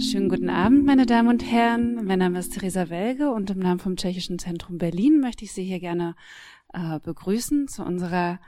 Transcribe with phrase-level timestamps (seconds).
[0.00, 2.04] Schönen guten Abend, meine Damen und Herren.
[2.04, 5.62] Mein Name ist Theresa Welge und im Namen vom Tschechischen Zentrum Berlin möchte ich Sie
[5.62, 6.16] hier gerne
[6.72, 8.40] äh, begrüßen zu unserer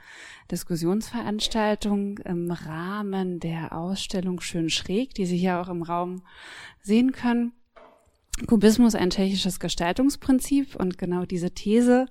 [0.51, 6.23] Diskussionsveranstaltung im Rahmen der Ausstellung Schön Schräg, die Sie hier auch im Raum
[6.81, 7.53] sehen können.
[8.47, 12.07] Kubismus ein tschechisches Gestaltungsprinzip und genau diese These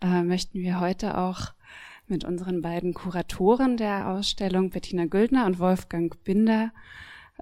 [0.00, 1.52] äh, möchten wir heute auch
[2.12, 6.70] mit unseren beiden Kuratoren der Ausstellung, Bettina Güldner und Wolfgang Binder,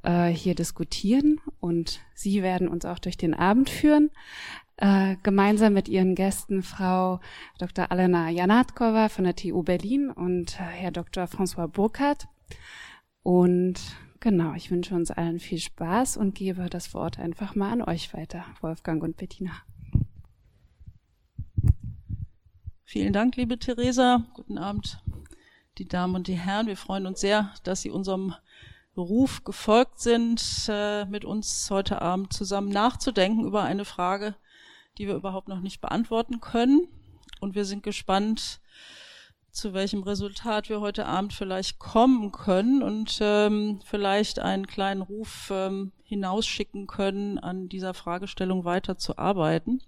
[0.05, 4.11] äh, hier diskutieren und Sie werden uns auch durch den Abend führen.
[4.77, 7.21] Äh, gemeinsam mit Ihren Gästen Frau
[7.59, 7.91] Dr.
[7.91, 11.25] Alena Janatkova von der TU Berlin und Herr Dr.
[11.25, 12.29] François Burkhardt.
[13.25, 13.81] Und
[14.21, 18.15] genau, ich wünsche uns allen viel Spaß und gebe das Wort einfach mal an euch
[18.15, 19.51] weiter, Wolfgang und Bettina.
[22.91, 24.25] Vielen Dank, liebe Theresa.
[24.35, 24.99] Guten Abend,
[25.79, 26.67] die Damen und die Herren.
[26.67, 28.35] Wir freuen uns sehr, dass Sie unserem
[28.97, 34.35] Ruf gefolgt sind, äh, mit uns heute Abend zusammen nachzudenken über eine Frage,
[34.99, 36.89] die wir überhaupt noch nicht beantworten können.
[37.39, 38.61] Und wir sind gespannt,
[39.53, 45.53] zu welchem Resultat wir heute Abend vielleicht kommen können und ähm, vielleicht einen kleinen Ruf
[45.55, 49.81] ähm, hinausschicken können, an dieser Fragestellung weiter zu arbeiten.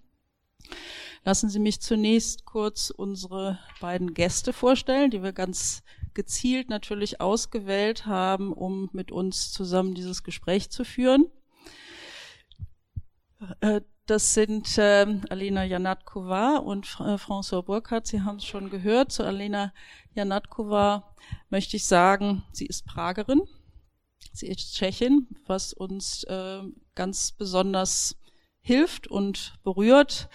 [1.25, 5.83] Lassen Sie mich zunächst kurz unsere beiden Gäste vorstellen, die wir ganz
[6.15, 11.27] gezielt natürlich ausgewählt haben, um mit uns zusammen dieses Gespräch zu führen.
[13.61, 18.09] Äh, das sind äh, Alena Janatkova und äh, François Burkhardt.
[18.09, 19.13] Sie haben es schon gehört.
[19.13, 19.73] Zu Alena
[20.15, 21.15] Janatkova
[21.51, 23.43] möchte ich sagen, sie ist Pragerin.
[24.33, 26.63] Sie ist Tschechin, was uns äh,
[26.97, 28.17] ganz besonders
[28.61, 30.29] hilft und berührt,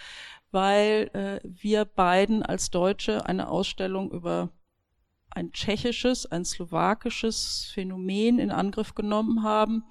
[0.52, 4.50] weil äh, wir beiden als Deutsche eine Ausstellung über
[5.30, 9.84] ein tschechisches, ein slowakisches Phänomen in Angriff genommen haben,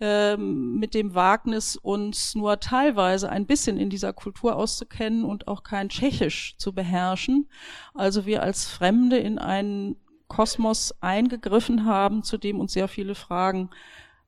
[0.00, 5.62] ähm, mit dem Wagnis, uns nur teilweise ein bisschen in dieser Kultur auszukennen und auch
[5.62, 7.48] kein Tschechisch zu beherrschen.
[7.94, 9.96] Also wir als Fremde in einen
[10.28, 13.70] Kosmos eingegriffen haben, zu dem uns sehr viele Fragen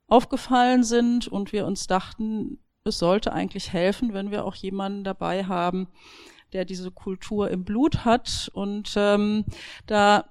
[0.09, 5.45] aufgefallen sind und wir uns dachten, es sollte eigentlich helfen, wenn wir auch jemanden dabei
[5.45, 5.89] haben,
[6.53, 8.51] der diese Kultur im Blut hat.
[8.55, 9.45] Und ähm,
[9.87, 10.25] da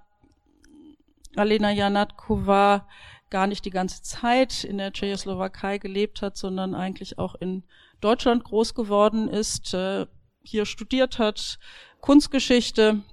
[1.35, 2.87] Alena Janatkova
[3.29, 7.63] gar nicht die ganze Zeit in der Tschechoslowakei gelebt hat, sondern eigentlich auch in
[8.01, 10.07] Deutschland groß geworden ist, äh,
[10.41, 11.59] hier studiert hat,
[12.01, 13.03] Kunstgeschichte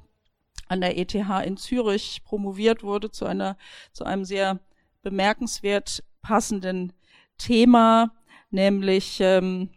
[0.68, 3.58] an der ETH in Zürich promoviert wurde zu einer,
[3.92, 4.60] zu einem sehr
[5.02, 6.92] bemerkenswert passenden
[7.36, 8.12] Thema,
[8.56, 9.68] nämlich, ähm,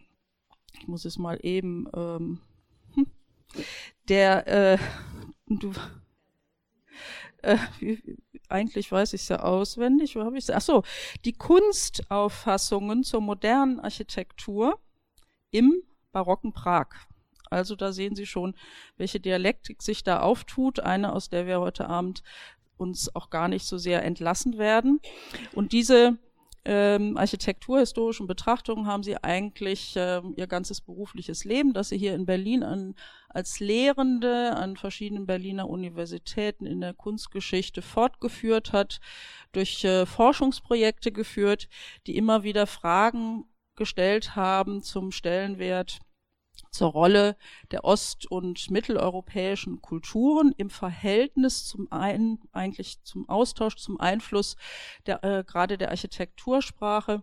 [0.72, 2.40] ich muss es mal eben, ähm,
[2.94, 3.06] hm,
[4.08, 4.78] der, äh,
[5.46, 5.72] du,
[7.42, 7.58] äh,
[8.48, 10.50] eigentlich weiß ich es ja auswendig, wo habe ich es?
[10.50, 10.82] Ach so,
[11.24, 14.80] die Kunstauffassungen zur modernen Architektur
[15.50, 16.88] im barocken Prag.
[17.50, 18.54] Also da sehen Sie schon,
[18.96, 22.22] welche Dialektik sich da auftut, eine, aus der wir heute Abend
[22.78, 25.00] uns auch gar nicht so sehr entlassen werden.
[25.52, 26.18] Und diese
[26.64, 32.26] ähm, architekturhistorischen Betrachtungen haben sie eigentlich ähm, ihr ganzes berufliches Leben, das sie hier in
[32.26, 32.94] Berlin an,
[33.28, 39.00] als Lehrende an verschiedenen Berliner Universitäten in der Kunstgeschichte fortgeführt hat,
[39.52, 41.68] durch äh, Forschungsprojekte geführt,
[42.06, 43.44] die immer wieder Fragen
[43.74, 46.00] gestellt haben zum Stellenwert
[46.70, 47.36] zur Rolle
[47.70, 54.56] der ost- und mitteleuropäischen Kulturen im Verhältnis zum einen eigentlich zum Austausch, zum Einfluss
[55.06, 57.22] der, äh, gerade der Architektursprache.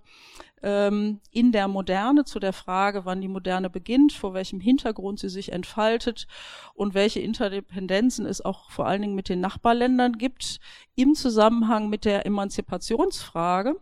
[0.64, 5.30] Ähm, in der Moderne zu der Frage, wann die Moderne beginnt, vor welchem Hintergrund sie
[5.30, 6.28] sich entfaltet
[6.74, 10.60] und welche Interdependenzen es auch vor allen Dingen mit den Nachbarländern gibt
[10.96, 13.76] im Zusammenhang mit der Emanzipationsfrage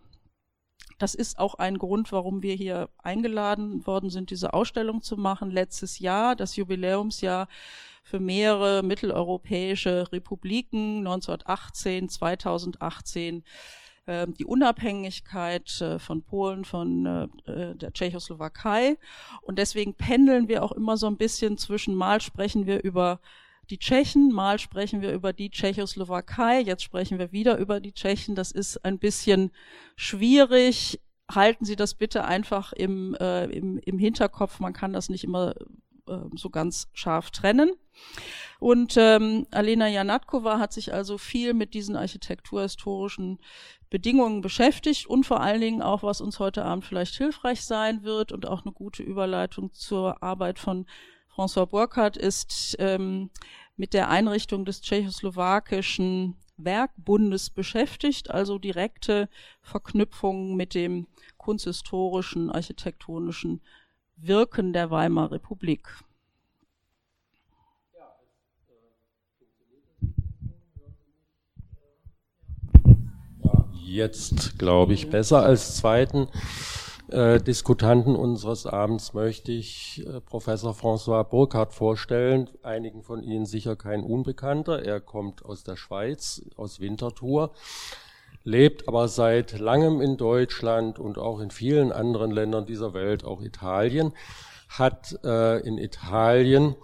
[0.98, 5.52] das ist auch ein Grund, warum wir hier eingeladen worden sind, diese Ausstellung zu machen.
[5.52, 7.48] Letztes Jahr, das Jubiläumsjahr
[8.04, 13.44] für mehrere mitteleuropäische Republiken, 1918, 2018,
[14.06, 17.06] äh, die Unabhängigkeit äh, von Polen, von
[17.46, 18.98] äh, der Tschechoslowakei.
[19.42, 23.20] Und deswegen pendeln wir auch immer so ein bisschen zwischen, mal sprechen wir über
[23.70, 28.36] die Tschechen, mal sprechen wir über die Tschechoslowakei, jetzt sprechen wir wieder über die Tschechen.
[28.36, 29.52] Das ist ein bisschen
[29.96, 31.00] schwierig.
[31.32, 34.60] Halten Sie das bitte einfach im, äh, im, im Hinterkopf.
[34.60, 35.56] Man kann das nicht immer
[36.08, 37.72] äh, so ganz scharf trennen.
[38.60, 43.40] Und ähm, Alena Janatkova hat sich also viel mit diesen architekturhistorischen
[43.90, 48.32] Bedingungen beschäftigt und vor allen Dingen auch, was uns heute Abend vielleicht hilfreich sein wird
[48.32, 50.86] und auch eine gute Überleitung zur Arbeit von
[51.36, 53.30] François Burkhardt ist ähm,
[53.76, 59.28] mit der Einrichtung des tschechoslowakischen Werkbundes beschäftigt, also direkte
[59.62, 63.60] Verknüpfungen mit dem kunsthistorischen, architektonischen
[64.16, 65.90] Wirken der Weimarer Republik.
[73.84, 76.30] Jetzt glaube ich besser als zweiten
[77.10, 82.50] äh, Diskutanten unseres Abends möchte ich äh, Professor François Burkhardt vorstellen.
[82.64, 84.84] Einigen von Ihnen sicher kein Unbekannter.
[84.84, 87.52] Er kommt aus der Schweiz, aus Winterthur,
[88.44, 93.42] lebt aber seit langem in Deutschland und auch in vielen anderen Ländern dieser Welt, auch
[93.42, 94.14] Italien,
[94.70, 96.76] hat äh, in Italien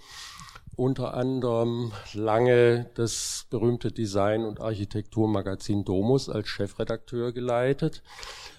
[0.75, 8.01] unter anderem lange das berühmte Design- und Architekturmagazin Domus als Chefredakteur geleitet,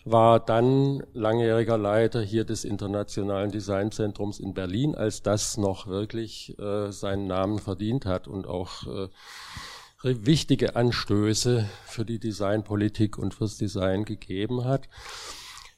[0.04, 6.90] war dann langjähriger Leiter hier des Internationalen Designzentrums in Berlin, als das noch wirklich äh,
[6.90, 9.08] seinen Namen verdient hat und auch äh,
[10.02, 14.88] wichtige Anstöße für die Designpolitik und fürs Design gegeben hat.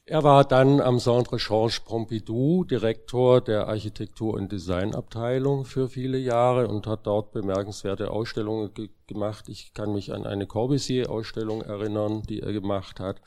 [0.07, 6.67] Er war dann am Centre Georges Pompidou Direktor der Architektur- und Designabteilung für viele Jahre
[6.67, 9.49] und hat dort bemerkenswerte Ausstellungen ge gemacht.
[9.49, 13.19] Ich kann mich an eine Corbusier-Ausstellung erinnern, die er gemacht hat.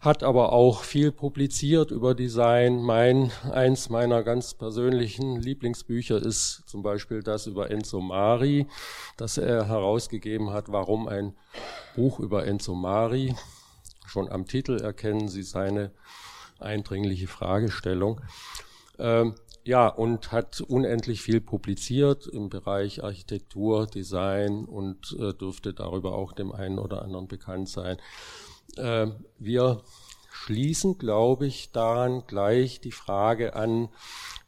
[0.00, 2.82] Hat aber auch viel publiziert über Design.
[2.82, 8.66] Mein, eins meiner ganz persönlichen Lieblingsbücher ist zum Beispiel das über Enzo Mari,
[9.16, 11.34] das er herausgegeben hat, warum ein
[11.94, 13.36] Buch über Enzo Mari
[14.14, 15.90] Schon am Titel erkennen Sie seine
[16.60, 18.20] eindringliche Fragestellung.
[18.96, 19.34] Ähm,
[19.64, 26.30] ja, und hat unendlich viel publiziert im Bereich Architektur, Design und äh, dürfte darüber auch
[26.30, 27.96] dem einen oder anderen bekannt sein.
[28.76, 29.08] Äh,
[29.40, 29.82] wir
[30.30, 33.88] schließen, glaube ich, daran gleich die Frage an,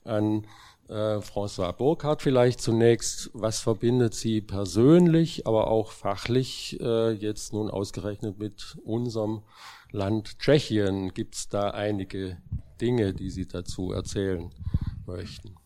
[0.05, 0.47] an
[0.89, 7.71] äh, François Burkhardt vielleicht zunächst, was verbindet Sie persönlich, aber auch fachlich äh, jetzt nun
[7.71, 9.43] ausgerechnet mit unserem
[9.91, 11.13] Land Tschechien?
[11.15, 12.39] Gibt es da einige
[12.81, 14.51] Dinge, die Sie dazu erzählen
[15.07, 15.57] möchten?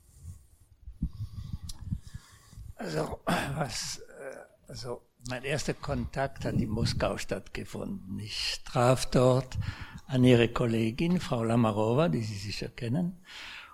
[2.76, 3.20] Also,
[3.56, 8.18] was, äh, also mein erster Kontakt hat in Moskau stattgefunden.
[8.20, 9.58] Ich traf dort
[10.06, 13.22] an Ihre Kollegin, Frau Lamarova, die Sie sicher kennen.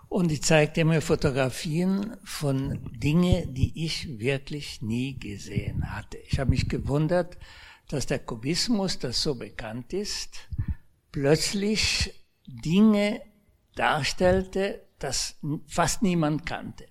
[0.09, 6.19] Und die zeigte mir Fotografien von Dingen, die ich wirklich nie gesehen hatte.
[6.29, 7.37] Ich habe mich gewundert,
[7.89, 10.49] dass der Kubismus, das so bekannt ist,
[11.13, 12.15] plötzlich
[12.47, 13.21] Dinge
[13.75, 15.37] darstellte, das
[15.67, 16.87] fast niemand kannte.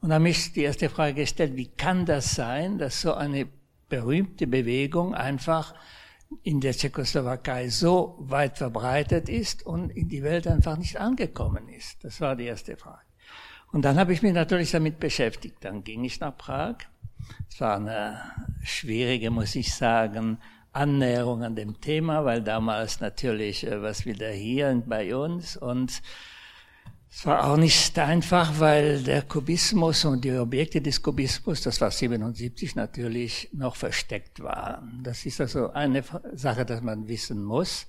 [0.00, 3.48] Und da habe ich die erste Frage gestellt, wie kann das sein, dass so eine
[3.88, 5.74] berühmte Bewegung einfach
[6.42, 12.02] in der Tschechoslowakei so weit verbreitet ist und in die Welt einfach nicht angekommen ist.
[12.04, 13.06] Das war die erste Frage.
[13.72, 15.56] Und dann habe ich mich natürlich damit beschäftigt.
[15.60, 16.76] Dann ging ich nach Prag.
[17.50, 18.20] Es war eine
[18.62, 20.38] schwierige, muss ich sagen,
[20.72, 26.02] Annäherung an dem Thema, weil damals natürlich äh, was wieder hier bei uns und
[27.10, 31.90] es war auch nicht einfach, weil der Kubismus und die Objekte des Kubismus, das war
[31.90, 35.00] 77 natürlich, noch versteckt waren.
[35.02, 36.04] Das ist also eine
[36.34, 37.86] Sache, dass man wissen muss.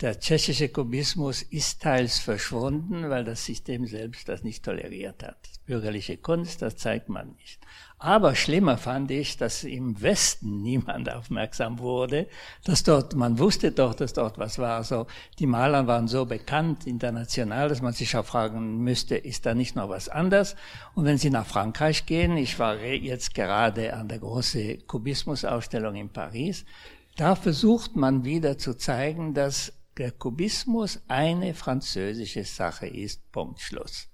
[0.00, 5.38] Der tschechische Kubismus ist teils verschwunden, weil das System selbst das nicht toleriert hat.
[5.66, 7.60] Bürgerliche Kunst, das zeigt man nicht.
[8.04, 12.26] Aber schlimmer fand ich, dass im Westen niemand aufmerksam wurde,
[12.62, 14.84] dass dort, man wusste doch, dass dort was war.
[14.84, 15.06] So,
[15.38, 19.74] die Maler waren so bekannt international, dass man sich auch fragen müsste, ist da nicht
[19.74, 20.54] noch was anders?
[20.94, 26.10] Und wenn Sie nach Frankreich gehen, ich war jetzt gerade an der großen Kubismus-Ausstellung in
[26.10, 26.66] Paris,
[27.16, 33.32] da versucht man wieder zu zeigen, dass der Kubismus eine französische Sache ist.
[33.32, 34.10] Punkt Schluss.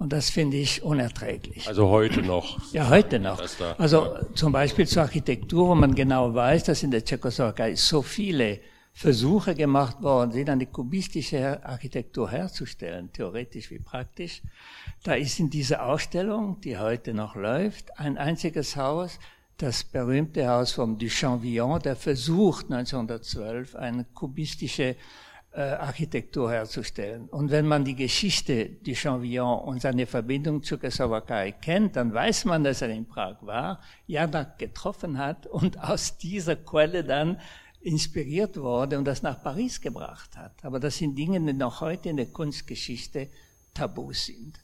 [0.00, 1.68] Und das finde ich unerträglich.
[1.68, 2.58] Also heute noch.
[2.72, 3.38] Ja, heute noch.
[3.76, 8.60] Also zum Beispiel zur Architektur, wo man genau weiß, dass in der Tschechoslowakei so viele
[8.94, 14.40] Versuche gemacht worden sind, eine kubistische Architektur herzustellen, theoretisch wie praktisch.
[15.02, 19.18] Da ist in dieser Ausstellung, die heute noch läuft, ein einziges Haus,
[19.58, 24.96] das berühmte Haus vom Duchamp Villon, der versucht 1912 eine kubistische
[25.52, 27.28] äh, Architektur herzustellen.
[27.28, 32.44] Und wenn man die Geschichte du Champvillon und seine Verbindung zur Slowakei kennt, dann weiß
[32.44, 37.40] man, dass er in Prag war, Janak getroffen hat und aus dieser Quelle dann
[37.80, 40.52] inspiriert wurde und das nach Paris gebracht hat.
[40.62, 43.28] Aber das sind Dinge, die noch heute in der Kunstgeschichte
[43.74, 44.60] tabu sind.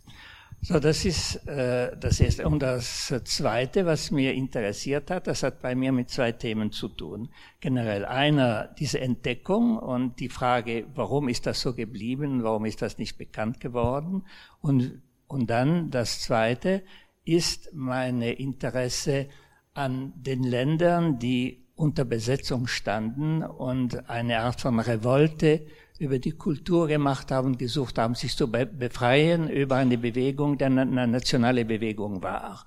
[0.63, 2.47] So, das ist äh, das erste.
[2.47, 6.89] Und das zweite, was mir interessiert hat, das hat bei mir mit zwei Themen zu
[6.89, 7.29] tun.
[7.61, 12.99] Generell einer, diese Entdeckung und die Frage, warum ist das so geblieben, warum ist das
[12.99, 14.25] nicht bekannt geworden?
[14.61, 16.83] Und, und dann das zweite
[17.25, 19.29] ist meine Interesse
[19.75, 25.67] an den Ländern, die unter Besetzung standen und eine Art von Revolte
[25.99, 30.85] über die Kultur gemacht haben, gesucht haben, sich zu befreien über eine Bewegung, die eine
[31.07, 32.67] nationale Bewegung war.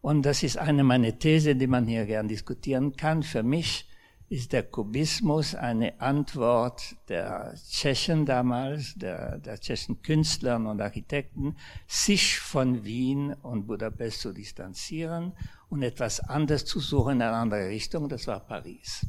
[0.00, 3.22] Und das ist eine meiner These, die man hier gern diskutieren kann.
[3.22, 3.86] Für mich
[4.30, 11.56] ist der Kubismus eine Antwort der Tschechen damals, der, der tschechischen Künstler und Architekten,
[11.88, 15.32] sich von Wien und Budapest zu distanzieren
[15.68, 19.04] und etwas anderes zu suchen in eine andere Richtung, das war Paris.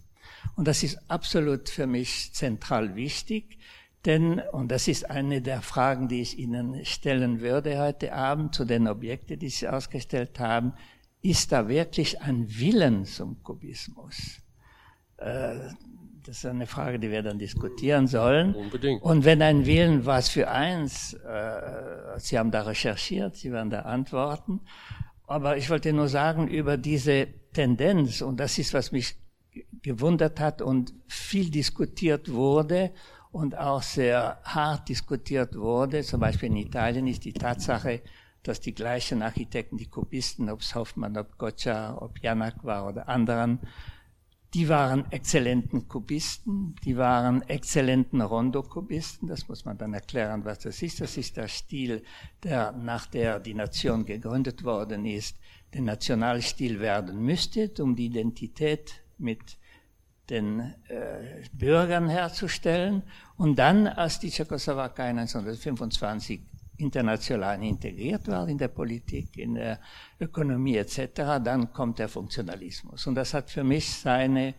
[0.55, 3.57] Und das ist absolut für mich zentral wichtig,
[4.05, 8.65] denn, und das ist eine der Fragen, die ich Ihnen stellen würde heute Abend zu
[8.65, 10.73] den Objekten, die Sie ausgestellt haben,
[11.21, 14.41] ist da wirklich ein Willen zum Kubismus?
[15.17, 15.69] Äh,
[16.23, 18.55] das ist eine Frage, die wir dann diskutieren sollen.
[18.55, 19.01] Unbedingt.
[19.03, 21.13] Und wenn ein Willen, was für eins?
[21.13, 24.61] Äh, Sie haben da recherchiert, Sie werden da antworten.
[25.27, 29.15] Aber ich wollte nur sagen über diese Tendenz, und das ist, was mich
[29.81, 32.91] gewundert hat und viel diskutiert wurde
[33.31, 36.03] und auch sehr hart diskutiert wurde.
[36.03, 38.01] Zum Beispiel in Italien ist die Tatsache,
[38.43, 43.07] dass die gleichen Architekten, die Kubisten, ob es Hoffmann, ob Gotcha, ob Janak war oder
[43.07, 43.59] anderen,
[44.53, 49.27] die waren exzellenten Kubisten, die waren exzellenten Rondo-Kubisten.
[49.27, 50.99] Das muss man dann erklären, was das ist.
[50.99, 52.03] Das ist der Stil,
[52.43, 55.37] der nach der die Nation gegründet worden ist,
[55.73, 59.57] der Nationalstil werden müsste, um die Identität mit
[60.31, 63.03] den äh, Bürgern herzustellen.
[63.37, 66.41] Und dann, als die Tschechoslowakei 1925
[66.77, 69.79] international integriert war in der Politik, in der
[70.19, 73.05] Ökonomie etc., dann kommt der Funktionalismus.
[73.07, 74.55] Und das hat für mich seine,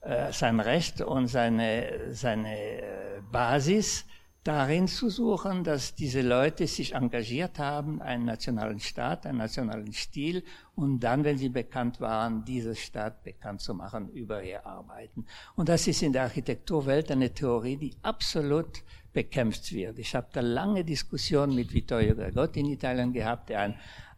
[0.00, 2.82] äh, sein Recht und seine, seine äh,
[3.30, 4.04] Basis
[4.44, 10.44] darin zu suchen, dass diese Leute sich engagiert haben, einen nationalen Staat, einen nationalen Stil
[10.76, 15.24] und dann, wenn sie bekannt waren, diese Staat bekannt zu machen über ihr Arbeiten.
[15.56, 18.82] Und das ist in der Architekturwelt eine Theorie, die absolut
[19.14, 19.98] bekämpft wird.
[19.98, 23.74] Ich habe da lange Diskussionen mit Vittorio Gregotti in Italien gehabt, der ein,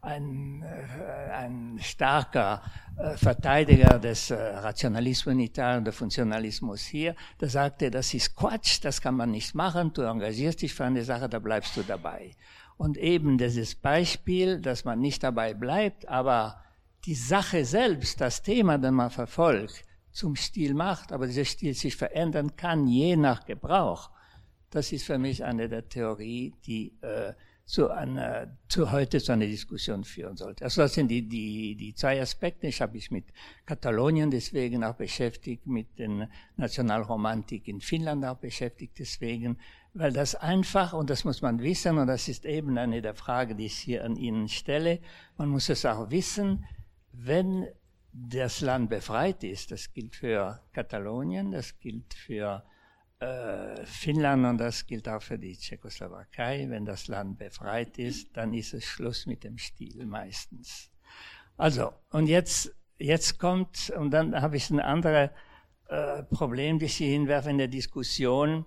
[0.06, 2.62] ein, äh, ein starker
[2.96, 8.78] äh, Verteidiger des äh, Rationalismus in Italien, der Funktionalismus hier, der sagte, das ist Quatsch,
[8.82, 12.30] das kann man nicht machen, du engagierst dich für eine Sache, da bleibst du dabei.
[12.76, 16.62] Und eben dieses Beispiel, dass man nicht dabei bleibt, aber
[17.04, 21.96] die Sache selbst, das Thema, das man verfolgt, zum Stil macht, aber dieser Stil sich
[21.96, 24.10] verändern kann, je nach Gebrauch.
[24.70, 27.34] Das ist für mich eine der Theorie, die äh,
[27.66, 30.64] zu einer, zu heute zu einer Diskussion führen sollte.
[30.64, 32.68] Also das sind die, die, die zwei Aspekte.
[32.68, 33.24] Ich habe mich mit
[33.66, 39.58] Katalonien deswegen auch beschäftigt, mit den Nationalromantik in Finnland auch beschäftigt deswegen,
[39.94, 43.56] weil das einfach, und das muss man wissen, und das ist eben eine der Fragen,
[43.56, 45.00] die ich hier an Ihnen stelle,
[45.36, 46.64] man muss es auch wissen,
[47.12, 47.66] wenn
[48.12, 52.62] das Land befreit ist, das gilt für Katalonien, das gilt für
[53.18, 58.52] äh, Finnland und das gilt auch für die Tschechoslowakei, wenn das Land befreit ist, dann
[58.52, 60.90] ist es Schluss mit dem Stil meistens.
[61.56, 65.30] Also, und jetzt, jetzt kommt, und dann habe ich ein anderes
[65.88, 68.66] äh, Problem, das ich hinwerfe in der Diskussion,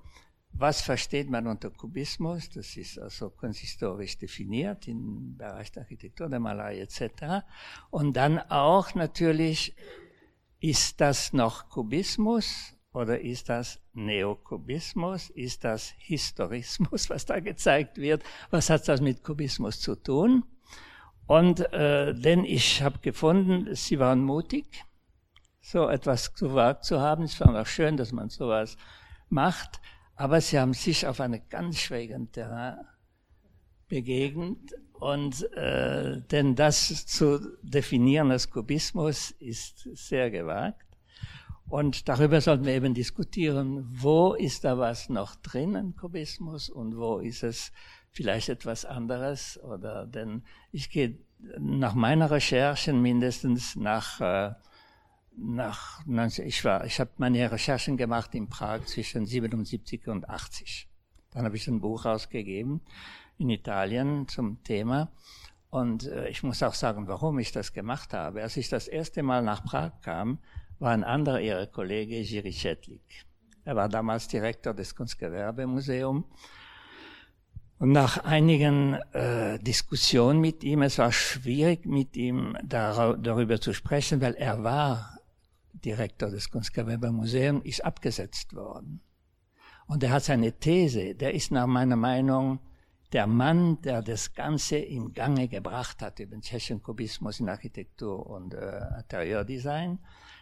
[0.52, 2.50] was versteht man unter Kubismus?
[2.50, 7.46] Das ist also kunsthistorisch definiert im Bereich der Architektur, der Malerei etc.
[7.92, 9.76] Und dann auch natürlich,
[10.60, 15.30] ist das noch Kubismus oder ist das Neokubismus?
[15.30, 18.24] Ist das Historismus, was da gezeigt wird?
[18.50, 20.44] Was hat das mit Kubismus zu tun?
[21.28, 24.84] Und äh, denn ich habe gefunden, sie waren mutig,
[25.62, 27.24] so etwas gewagt zu haben.
[27.26, 28.78] Es war auch schön, dass man sowas
[29.30, 29.80] macht,
[30.16, 32.80] aber sie haben sich auf einem ganz schwierigen Terrain
[33.88, 34.74] begegnet.
[34.94, 40.89] Und äh, denn das zu definieren als Kubismus ist sehr gewagt.
[41.70, 46.98] Und darüber sollten wir eben diskutieren, wo ist da was noch drin im Kubismus und
[46.98, 47.72] wo ist es
[48.12, 51.20] vielleicht etwas anderes oder denn ich gehe
[51.60, 54.54] nach meiner Recherchen mindestens nach äh,
[55.38, 60.88] nach ich war ich habe meine Recherchen gemacht in Prag zwischen 77 und 80.
[61.32, 62.82] Dann habe ich ein Buch rausgegeben
[63.38, 65.12] in Italien zum Thema
[65.70, 68.42] und äh, ich muss auch sagen, warum ich das gemacht habe.
[68.42, 70.40] Als ich das erste Mal nach Prag kam,
[70.80, 73.26] war ein anderer ihrer Kollege, Jiri Chetlik.
[73.66, 76.26] Er war damals Direktor des Kunstgewerbemuseums.
[77.78, 83.74] Und nach einigen äh, Diskussionen mit ihm, es war schwierig mit ihm dar darüber zu
[83.74, 85.18] sprechen, weil er war
[85.74, 89.02] Direktor des Kunstgewerbemuseums, ist abgesetzt worden.
[89.88, 92.60] Und er hat seine These, der ist nach meiner Meinung
[93.14, 98.26] der Mann, der das Ganze in Gange gebracht hat über den tschechischen Kubismus in Architektur
[98.28, 100.00] und äh, Interieurdesign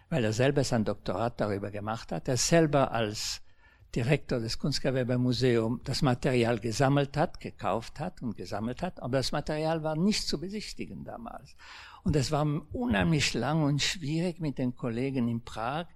[0.10, 2.28] weil er selber sein Doktorat darüber gemacht hat.
[2.28, 3.42] Er selber als
[3.96, 9.82] Direktor des Kunstgewerbemuseums das Material gesammelt hat, gekauft hat und gesammelt hat, aber das Material
[9.82, 11.56] war nicht zu besichtigen damals.
[12.04, 15.88] Und es war unheimlich lang und schwierig mit den Kollegen in Prag,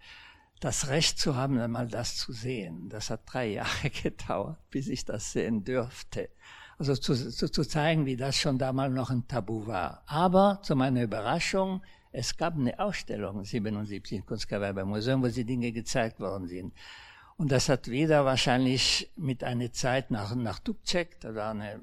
[0.60, 2.90] das Recht zu haben, einmal das zu sehen.
[2.90, 6.30] Das hat drei Jahre gedauert, bis ich das sehen dürfte.
[6.78, 10.04] Also zu, zu, zu zeigen, wie das schon damals noch ein Tabu war.
[10.08, 16.20] Aber zu meiner Überraschung, es gab eine Ausstellung 77 im Kunstgewerbemuseum, wo die Dinge gezeigt
[16.20, 16.74] worden sind.
[17.38, 21.80] Und das hat wieder wahrscheinlich mit einer Zeit nach, nach Dubček, da war eine,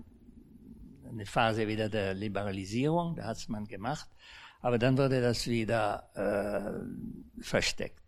[1.08, 4.08] eine Phase wieder der Liberalisierung, da hat es man gemacht,
[4.60, 8.02] aber dann wurde das wieder äh, versteckt.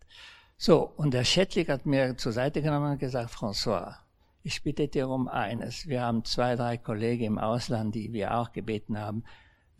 [0.57, 3.95] So, und der Schettlik hat mir zur Seite genommen und gesagt, François,
[4.43, 5.87] ich bitte dir um eines.
[5.87, 9.23] Wir haben zwei, drei Kollegen im Ausland, die wir auch gebeten haben,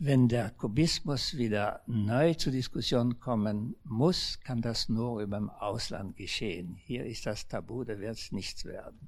[0.04, 6.16] wenn der Kubismus wieder neu zur Diskussion kommen muss, kann das nur über dem Ausland
[6.16, 6.74] geschehen.
[6.74, 9.06] Hier ist das Tabu, da wird es nichts werden.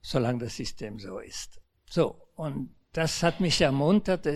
[0.00, 1.60] Solange das System so ist.
[1.90, 4.26] So, und das hat mich ermuntert,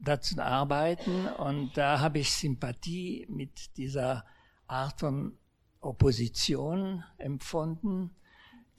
[0.00, 4.24] da zu arbeiten und da habe ich Sympathie mit dieser
[4.66, 5.38] Art von
[5.80, 8.10] Opposition empfunden,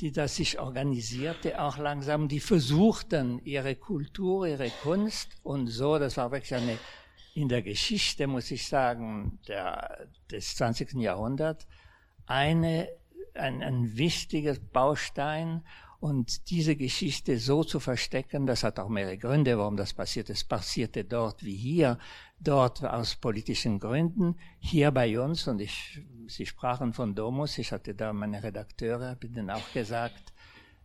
[0.01, 6.17] die das sich organisierte, auch langsam, die versuchten, ihre Kultur, ihre Kunst und so, das
[6.17, 6.77] war wirklich eine,
[7.33, 10.93] in der Geschichte, muss ich sagen, der, des 20.
[10.93, 11.67] Jahrhunderts,
[12.25, 12.87] eine,
[13.33, 15.63] ein, ein wichtiges Baustein
[15.99, 20.29] und diese Geschichte so zu verstecken, das hat auch mehrere Gründe, warum das passiert.
[20.29, 21.97] Es passierte dort wie hier,
[22.39, 27.93] dort aus politischen Gründen, hier bei uns, und ich, Sie sprachen von Domus, ich hatte
[27.93, 30.33] da meine Redakteure, habe ihnen auch gesagt,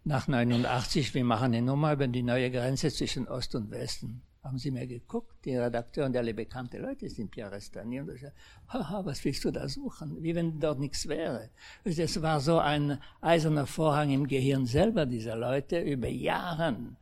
[0.04, 4.58] nach 89, wir machen eine Nummer über die neue Grenze zwischen Ost und Westen haben
[4.58, 8.36] sie mir geguckt, die Redakteure und alle bekannte Leute sind Pierre Restani und ich gesagt,
[8.68, 10.22] haha, was willst du da suchen?
[10.22, 11.48] Wie wenn dort nichts wäre.
[11.82, 16.96] Es war so ein eiserner Vorhang im Gehirn selber dieser Leute über Jahren.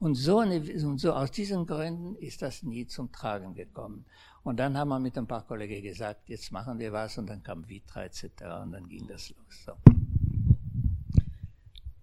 [0.00, 4.04] Und so, eine, und so aus diesen Gründen ist das nie zum Tragen gekommen.
[4.42, 7.42] Und dann haben wir mit ein paar Kollegen gesagt, jetzt machen wir was und dann
[7.42, 8.24] kam Vitra etc.
[8.62, 9.64] und dann ging das los.
[9.66, 9.72] So.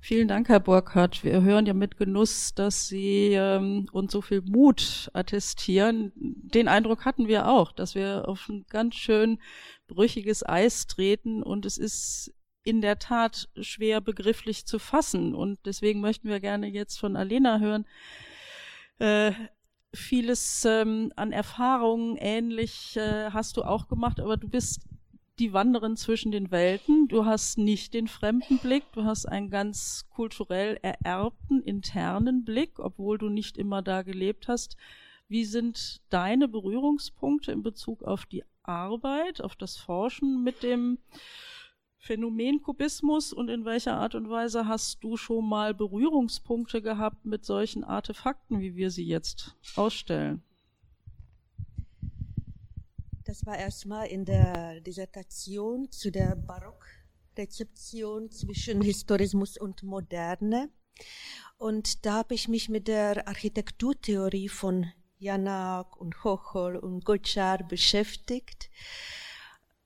[0.07, 1.23] Vielen Dank, Herr Burkhardt.
[1.23, 6.11] Wir hören ja mit Genuss, dass Sie ähm, uns so viel Mut attestieren.
[6.15, 9.39] Den Eindruck hatten wir auch, dass wir auf ein ganz schön
[9.87, 15.33] brüchiges Eis treten und es ist in der Tat schwer begrifflich zu fassen.
[15.33, 17.87] Und deswegen möchten wir gerne jetzt von Alena hören.
[18.99, 19.31] Äh,
[19.95, 24.81] vieles ähm, an Erfahrungen ähnlich äh, hast du auch gemacht, aber du bist
[25.39, 27.07] die Wanderin zwischen den Welten.
[27.07, 33.17] Du hast nicht den fremden Blick, du hast einen ganz kulturell ererbten internen Blick, obwohl
[33.17, 34.77] du nicht immer da gelebt hast.
[35.27, 40.99] Wie sind deine Berührungspunkte in Bezug auf die Arbeit, auf das Forschen mit dem
[42.05, 47.45] Phänomen Kubismus und in welcher Art und Weise hast du schon mal Berührungspunkte gehabt mit
[47.45, 50.43] solchen Artefakten, wie wir sie jetzt ausstellen?
[53.23, 60.69] Das war erstmal in der Dissertation zu der Barockrezeption zwischen Historismus und Moderne.
[61.57, 64.85] Und da habe ich mich mit der Architekturtheorie von
[65.17, 68.69] Janak und Hochol und Gotchar beschäftigt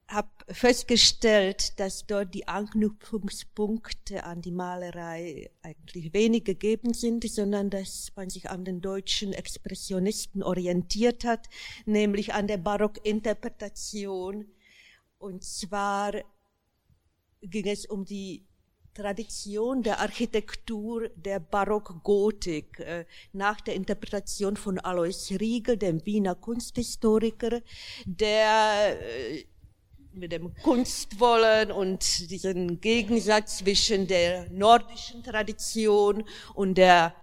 [0.09, 8.11] habe festgestellt, dass dort die Anknüpfungspunkte an die Malerei eigentlich wenig gegeben sind, sondern dass
[8.15, 11.47] man sich an den deutschen Expressionisten orientiert hat,
[11.85, 14.47] nämlich an der Barockinterpretation.
[15.19, 16.13] Und zwar
[17.41, 18.47] ging es um die
[18.95, 27.61] Tradition der Architektur der Barockgotik äh, nach der Interpretation von Alois Riegel, dem Wiener Kunsthistoriker,
[28.05, 29.45] der äh,
[30.19, 37.15] mit dem Kunstwollen und diesen Gegensatz zwischen der nordischen Tradition und der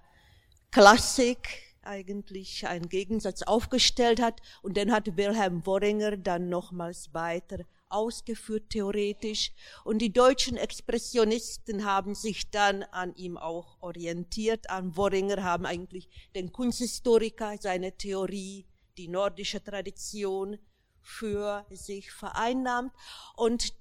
[0.70, 4.40] Klassik eigentlich einen Gegensatz aufgestellt hat.
[4.62, 9.52] Und den hat Wilhelm Worringer dann nochmals weiter ausgeführt theoretisch.
[9.84, 16.08] Und die deutschen Expressionisten haben sich dann an ihm auch orientiert, an Worringer haben eigentlich
[16.34, 18.66] den Kunsthistoriker, seine Theorie,
[18.98, 20.58] die nordische Tradition
[21.06, 22.92] für sich vereinnahmt.
[23.36, 23.72] Und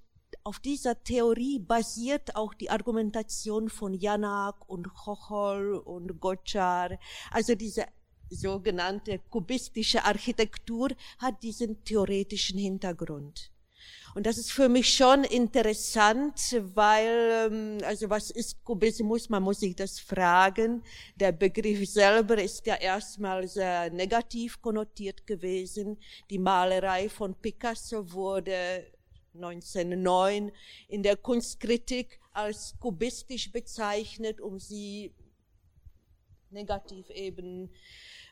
[0.44, 7.00] auf dieser Theorie basiert auch die Argumentation von Janak und Chochol und Gotchar.
[7.32, 7.86] Also diese
[8.30, 13.52] sogenannte kubistische Architektur hat diesen theoretischen Hintergrund.
[14.16, 16.40] Und das ist für mich schon interessant,
[16.74, 19.28] weil, ähm, also was ist Kubismus?
[19.28, 20.84] Man muss sich das fragen.
[21.18, 25.98] Der Begriff selber ist ja erstmal sehr negativ konnotiert gewesen.
[26.30, 28.90] Die Malerei von Picasso wurde
[29.34, 30.54] 1909
[30.88, 35.14] in der Kunstkritik als kubistisch bezeichnet, um sie
[36.52, 37.70] negativ eben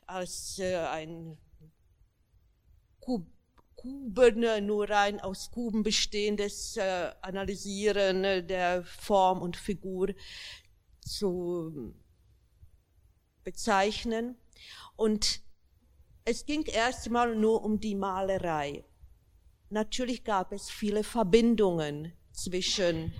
[0.07, 1.37] als äh, ein
[3.01, 3.25] Kub
[3.83, 10.13] Kuben, nur rein aus Kuben bestehendes äh, Analysieren der Form und Figur
[11.01, 11.93] zu
[13.43, 14.37] bezeichnen.
[14.95, 15.41] Und
[16.23, 18.85] es ging erstmal nur um die Malerei.
[19.69, 23.13] Natürlich gab es viele Verbindungen zwischen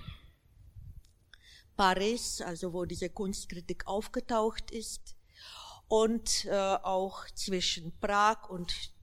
[1.76, 5.14] Paris, also wo diese Kunstkritik aufgetaucht ist,
[5.88, 8.93] und äh, auch zwischen Prag und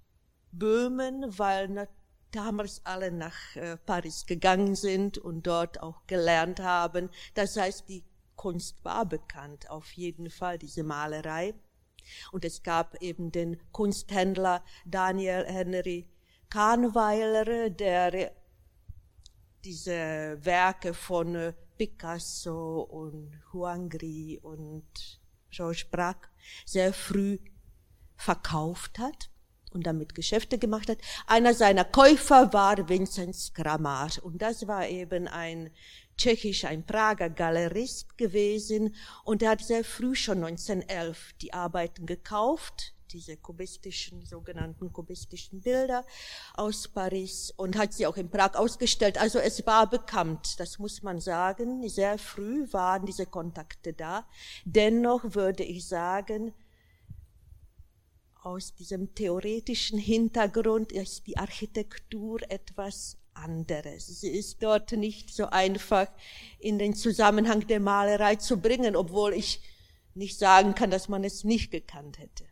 [0.52, 1.88] Böhmen, weil
[2.32, 7.10] damals alle nach äh, Paris gegangen sind und dort auch gelernt haben.
[7.34, 8.04] Das heißt, die
[8.36, 11.54] Kunst war bekannt, auf jeden Fall, diese Malerei.
[12.32, 16.08] Und es gab eben den Kunsthändler Daniel Henry
[16.50, 18.32] Kahnweiler, der
[19.64, 25.20] diese Werke von äh, Picasso und Huangri und
[25.52, 26.30] Georges Braque
[26.66, 27.38] sehr früh
[28.16, 29.31] verkauft hat
[29.72, 30.98] und damit Geschäfte gemacht hat.
[31.28, 35.72] Einer seiner Käufer war Vinzenz Kramar und das war eben ein
[36.18, 42.94] tschechisch, ein Prager Galerist gewesen und er hat sehr früh schon 1911 die Arbeiten gekauft,
[43.12, 46.06] diese kubistischen, sogenannten kubistischen Bilder
[46.54, 49.18] aus Paris und hat sie auch in Prag ausgestellt.
[49.18, 51.88] Also es war bekannt, das muss man sagen.
[51.90, 54.26] Sehr früh waren diese Kontakte da.
[54.64, 56.54] Dennoch würde ich sagen,
[58.42, 64.08] aus diesem theoretischen Hintergrund ist die Architektur etwas anderes.
[64.08, 66.08] Sie ist dort nicht so einfach
[66.60, 69.62] in den Zusammenhang der Malerei zu bringen, obwohl ich
[70.16, 72.46] nicht sagen kann, dass man es nicht gekannt hätte.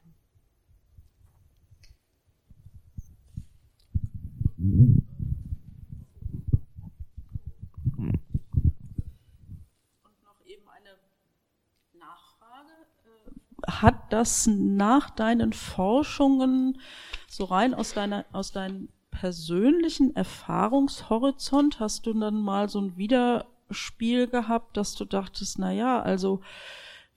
[13.69, 16.79] Hat das nach deinen Forschungen
[17.27, 24.27] so rein aus deiner, aus deinem persönlichen Erfahrungshorizont hast du dann mal so ein Widerspiel
[24.27, 26.41] gehabt, dass du dachtest, na ja, also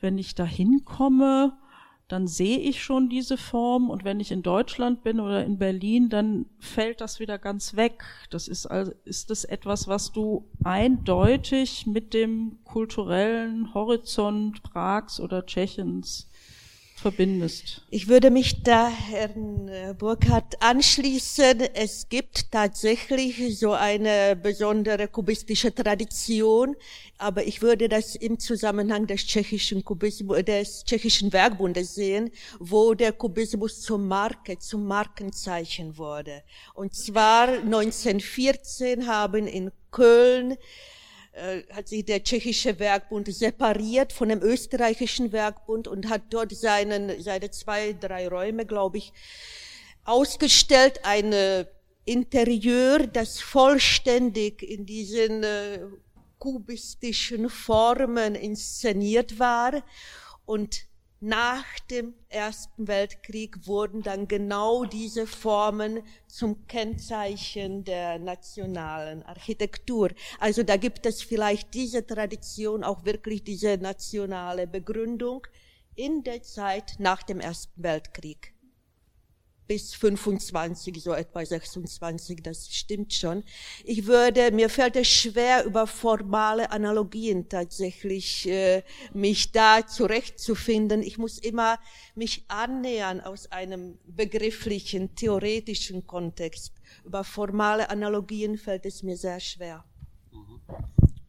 [0.01, 1.57] wenn ich da hinkomme,
[2.09, 6.11] dann sehe ich schon diese Form und wenn ich in Deutschland bin oder in Berlin,
[6.11, 8.05] dann fällt das wieder ganz weg.
[8.29, 15.47] Das ist also, ist das etwas, was du eindeutig mit dem kulturellen Horizont Prags oder
[15.47, 16.29] Tschechiens
[17.03, 17.83] verbindest.
[17.91, 21.61] Ich würde mich da Herrn äh, Burkhardt anschließen.
[21.75, 26.77] Es gibt tatsächlich so eine besondere kubistische Tradition,
[27.19, 33.13] aber ich würde das im Zusammenhang des tschechischen Kubismus, des tschechischen Werkbundes sehen, wo der
[33.13, 36.43] Kubismus zur Marke, zum Markenzeichen wurde.
[36.75, 40.57] Und zwar 1914 haben in Köln
[41.33, 47.21] äh, hat sich der tschechische Werkbund separiert von dem österreichischen Werkbund und hat dort seinen,
[47.23, 49.13] seine zwei, drei Räume, glaube ich,
[50.05, 51.33] ausgestellt, ein
[52.05, 55.81] Interieur, das vollständig in diesen äh,
[56.39, 59.85] kubistischen Formen inszeniert war.
[60.45, 60.87] Und
[61.23, 70.11] nach dem Ersten Weltkrieg wurden dann genau diese Formen zum Kennzeichen der nationalen Architektur.
[70.41, 75.47] Also da gibt es vielleicht diese Tradition, auch wirklich diese nationale Begründung
[75.95, 78.53] in der Zeit nach dem Ersten Weltkrieg
[79.73, 83.43] bis 25, so etwa 26, das stimmt schon.
[83.85, 88.83] Ich würde, mir fällt es schwer, über formale Analogien tatsächlich äh,
[89.15, 91.03] mich da zurechtzufinden.
[91.03, 91.79] Ich muss immer
[92.15, 96.75] mich annähern aus einem begrifflichen, theoretischen Kontext.
[97.07, 99.87] Über formale Analogien fällt es mir sehr schwer.
[100.33, 100.61] Mhm.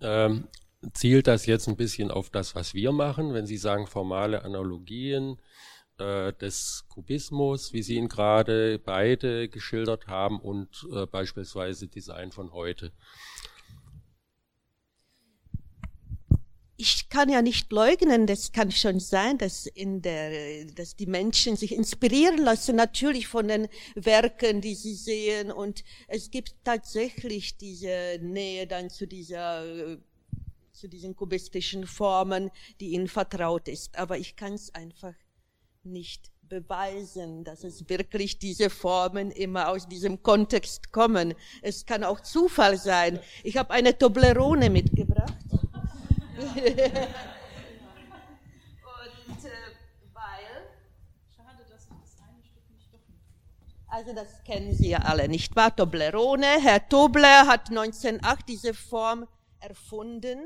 [0.01, 0.47] Ähm,
[0.91, 5.37] zielt das jetzt ein bisschen auf das, was wir machen, wenn Sie sagen formale Analogien?
[5.97, 12.53] Äh, des Kubismus, wie Sie ihn gerade beide geschildert haben, und äh, beispielsweise Design von
[12.53, 12.91] heute.
[16.83, 21.55] ich kann ja nicht leugnen, das kann schon sein, dass in der, dass die Menschen
[21.55, 25.49] sich inspirieren lassen, natürlich von den Werken, die sie sehen.
[25.49, 29.97] Und es gibt tatsächlich diese Nähe dann zu dieser,
[30.73, 32.51] zu diesen kubistischen Formen,
[32.81, 33.95] die ihnen vertraut ist.
[33.97, 35.13] Aber ich kann es einfach
[35.85, 41.33] nicht beweisen, dass es wirklich diese Formen immer aus diesem Kontext kommen.
[41.61, 43.19] Es kann auch Zufall sein.
[43.43, 45.33] Ich habe eine Toblerone mitgebracht.
[45.51, 46.91] Und äh,
[50.13, 50.69] weil.
[51.35, 52.99] Schade, dass ich das eine Stück nicht doch
[53.87, 55.75] Also das kennen Sie ja alle, nicht wahr?
[55.75, 56.61] Toblerone.
[56.61, 59.27] Herr Tobler hat 1908 diese Form
[59.59, 60.39] erfunden.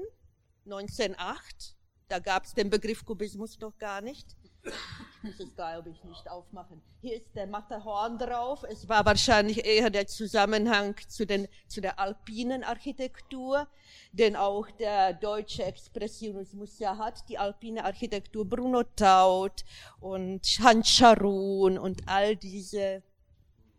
[0.66, 1.76] 1908.
[2.08, 4.37] Da gab es den Begriff Kubismus noch gar nicht.
[4.68, 6.82] Ich muss es, glaube ich, nicht aufmachen.
[7.02, 8.64] Hier ist der Matterhorn drauf.
[8.70, 13.68] Es war wahrscheinlich eher der Zusammenhang zu, den, zu der alpinen Architektur,
[14.12, 17.28] den auch der deutsche Expressionismus ja hat.
[17.30, 19.66] Die alpine Architektur Bruno Taut
[20.00, 23.04] und Hans Scharun und all diese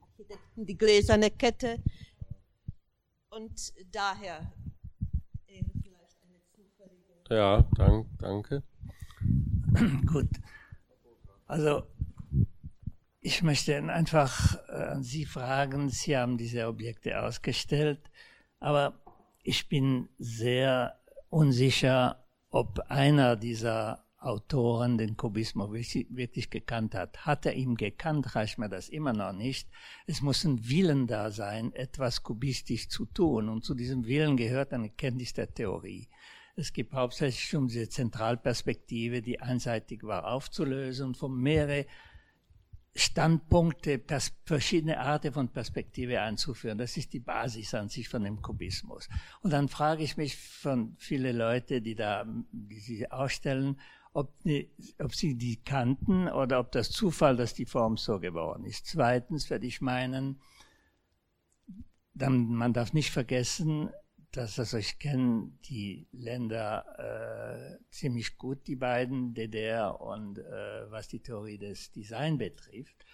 [0.00, 1.78] Architekten, die gläserne Kette.
[3.30, 4.52] Und daher
[7.30, 8.62] ja, dank, danke.
[10.06, 10.30] Gut.
[11.48, 11.82] Also,
[13.20, 18.10] ich möchte einfach äh, an Sie fragen, Sie haben diese Objekte ausgestellt,
[18.60, 19.00] aber
[19.42, 27.24] ich bin sehr unsicher, ob einer dieser Autoren den Kubismus wirklich gekannt hat.
[27.24, 29.70] Hat er ihn gekannt, reicht mir das immer noch nicht.
[30.06, 33.48] Es muss ein Willen da sein, etwas kubistisch zu tun.
[33.48, 36.08] Und zu diesem Willen gehört eine Kenntnis der Theorie.
[36.58, 41.86] Es gibt hauptsächlich um diese Zentralperspektive, die einseitig war, aufzulösen und von mehrere
[42.96, 44.02] Standpunkte,
[44.44, 46.76] verschiedene Arten von Perspektive einzuführen.
[46.76, 49.08] Das ist die Basis an sich von dem Kubismus.
[49.40, 53.78] Und dann frage ich mich von viele Leute, die da, die sie ausstellen,
[54.12, 54.68] ob, die,
[54.98, 58.86] ob sie die kannten oder ob das Zufall, dass die Form so geworden ist.
[58.86, 60.40] Zweitens werde ich meinen,
[62.14, 63.90] dann, man darf nicht vergessen,
[64.32, 71.08] dass also ich kenne die Länder äh, ziemlich gut, die beiden, DDR und äh, was
[71.08, 73.04] die Theorie des Design betrifft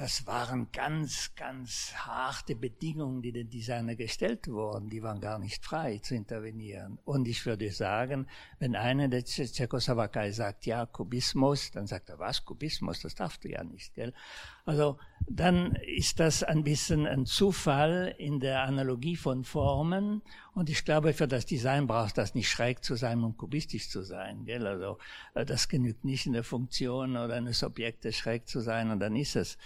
[0.00, 4.88] das waren ganz, ganz harte Bedingungen, die den Designer gestellt wurden.
[4.88, 6.98] Die waren gar nicht frei zu intervenieren.
[7.04, 8.26] Und ich würde sagen,
[8.58, 13.50] wenn einer der Tschechoslowakei sagt, ja, Kubismus, dann sagt er, was, Kubismus, das darfst du
[13.50, 14.14] ja nicht, gell?
[14.70, 20.22] Also, dann ist das ein bisschen ein Zufall in der Analogie von Formen.
[20.54, 24.04] Und ich glaube, für das Design braucht das nicht schräg zu sein, um kubistisch zu
[24.04, 24.68] sein, gell?
[24.68, 24.98] Also,
[25.34, 29.16] äh, das genügt nicht in der Funktion oder eines Objektes schräg zu sein und dann
[29.16, 29.58] ist es.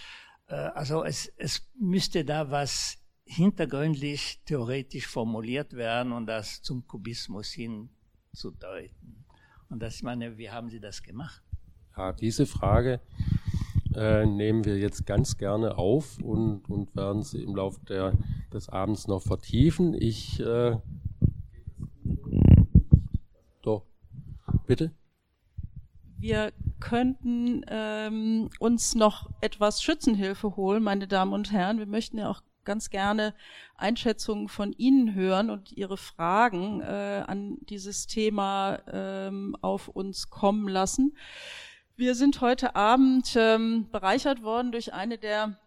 [0.47, 7.51] Äh, also es, es müsste da was hintergründlich theoretisch formuliert werden und das zum Kubismus
[7.51, 9.23] hinzudeuten.
[9.69, 11.43] Und das, ich meine, wie haben Sie das gemacht?
[11.95, 13.01] Ja, diese Frage
[13.95, 18.13] äh, nehmen wir jetzt ganz gerne auf und, und werden sie im Laufe der,
[18.53, 19.93] des Abends noch vertiefen.
[19.93, 20.77] Ich äh,
[23.61, 23.85] doch,
[24.67, 24.91] bitte?
[26.17, 31.79] Wir könnten ähm, uns noch etwas Schützenhilfe holen, meine Damen und Herren.
[31.79, 33.33] Wir möchten ja auch ganz gerne
[33.75, 40.67] Einschätzungen von Ihnen hören und Ihre Fragen äh, an dieses Thema ähm, auf uns kommen
[40.67, 41.15] lassen.
[41.97, 45.57] Wir sind heute Abend ähm, bereichert worden durch eine der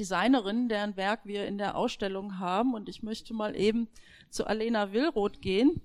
[0.00, 2.74] Designerinnen, deren Werk wir in der Ausstellung haben.
[2.74, 3.86] Und ich möchte mal eben
[4.30, 5.80] zu Alena Willroth gehen,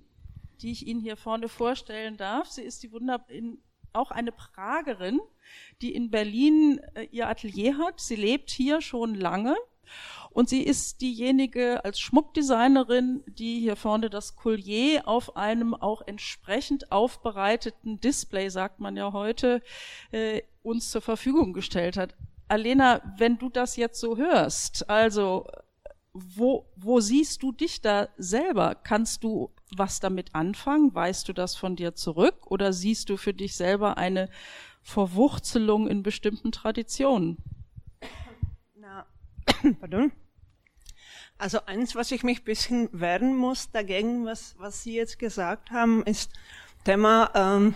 [0.60, 2.48] die ich Ihnen hier vorne vorstellen darf.
[2.48, 5.20] Sie ist die Wunder in auch eine Pragerin,
[5.82, 8.00] die in Berlin äh, ihr Atelier hat.
[8.00, 9.54] Sie lebt hier schon lange
[10.30, 16.92] und sie ist diejenige als Schmuckdesignerin, die hier vorne das Collier auf einem auch entsprechend
[16.92, 19.62] aufbereiteten Display, sagt man ja heute,
[20.12, 22.14] äh, uns zur Verfügung gestellt hat.
[22.48, 25.46] Alena, wenn du das jetzt so hörst, also
[26.12, 28.74] wo, wo siehst du dich da selber?
[28.74, 30.94] Kannst du was damit anfangen?
[30.94, 32.34] Weißt du das von dir zurück?
[32.46, 34.28] Oder siehst du für dich selber eine
[34.82, 37.38] Verwurzelung in bestimmten Traditionen?
[39.80, 40.12] Pardon.
[41.38, 46.02] Also eins, was ich mich bisschen wehren muss dagegen, was, was Sie jetzt gesagt haben,
[46.04, 46.32] ist
[46.84, 47.74] Thema, ähm,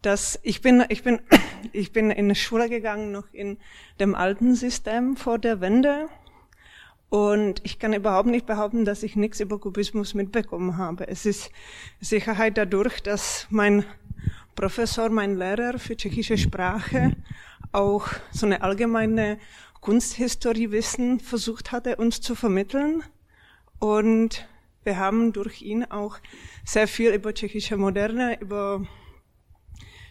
[0.00, 1.20] dass ich bin, ich bin,
[1.72, 3.58] ich bin in die Schule gegangen, noch in
[4.00, 6.08] dem alten System vor der Wende
[7.12, 11.08] und ich kann überhaupt nicht behaupten, dass ich nichts über Kubismus mitbekommen habe.
[11.08, 11.50] Es ist
[12.00, 13.84] Sicherheit dadurch, dass mein
[14.54, 17.14] Professor, mein Lehrer für tschechische Sprache
[17.70, 19.38] auch so eine allgemeine
[19.82, 23.02] Kunsthistoriewissen versucht hatte, uns zu vermitteln.
[23.80, 24.48] Und
[24.84, 26.18] wir haben durch ihn auch
[26.64, 28.86] sehr viel über tschechische Moderne, über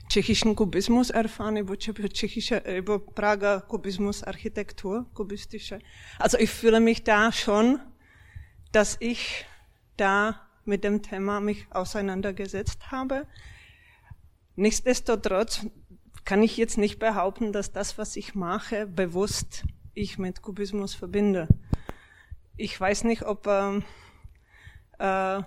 [0.10, 5.80] tschechischen Kubismus erfahren, über, tschechische, über Prager Kubismus, Architektur, kubistische.
[6.20, 7.80] Also ich fühle mich da schon,
[8.74, 9.46] dass ich
[9.96, 13.26] da mit dem Thema mich auseinandergesetzt habe.
[14.58, 15.66] Nichtsdestotrotz
[16.26, 21.48] kann ich jetzt nicht behaupten, dass das, was ich mache, bewusst ich mit Kubismus verbinde.
[22.58, 23.82] Ich weiß nicht, ob äh,
[25.00, 25.44] äh,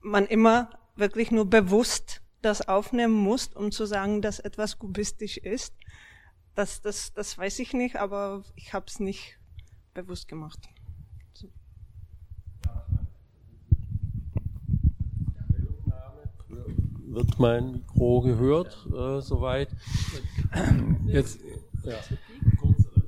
[0.00, 5.74] man immer wirklich nur bewusst das aufnehmen muss, um zu sagen, dass etwas kubistisch ist.
[6.54, 9.38] Das, das, das weiß ich nicht, aber ich habe es nicht
[9.94, 10.68] bewusst gemacht.
[11.34, 11.48] So.
[17.10, 19.68] Wird mein Mikro gehört äh, soweit?
[21.06, 21.40] Jetzt,
[21.84, 21.98] ja.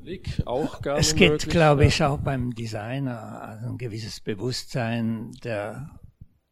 [0.02, 5.30] Blick auch gerne Es geht, möglich, glaube ich, auch beim Designer also ein gewisses Bewusstsein
[5.44, 6.00] der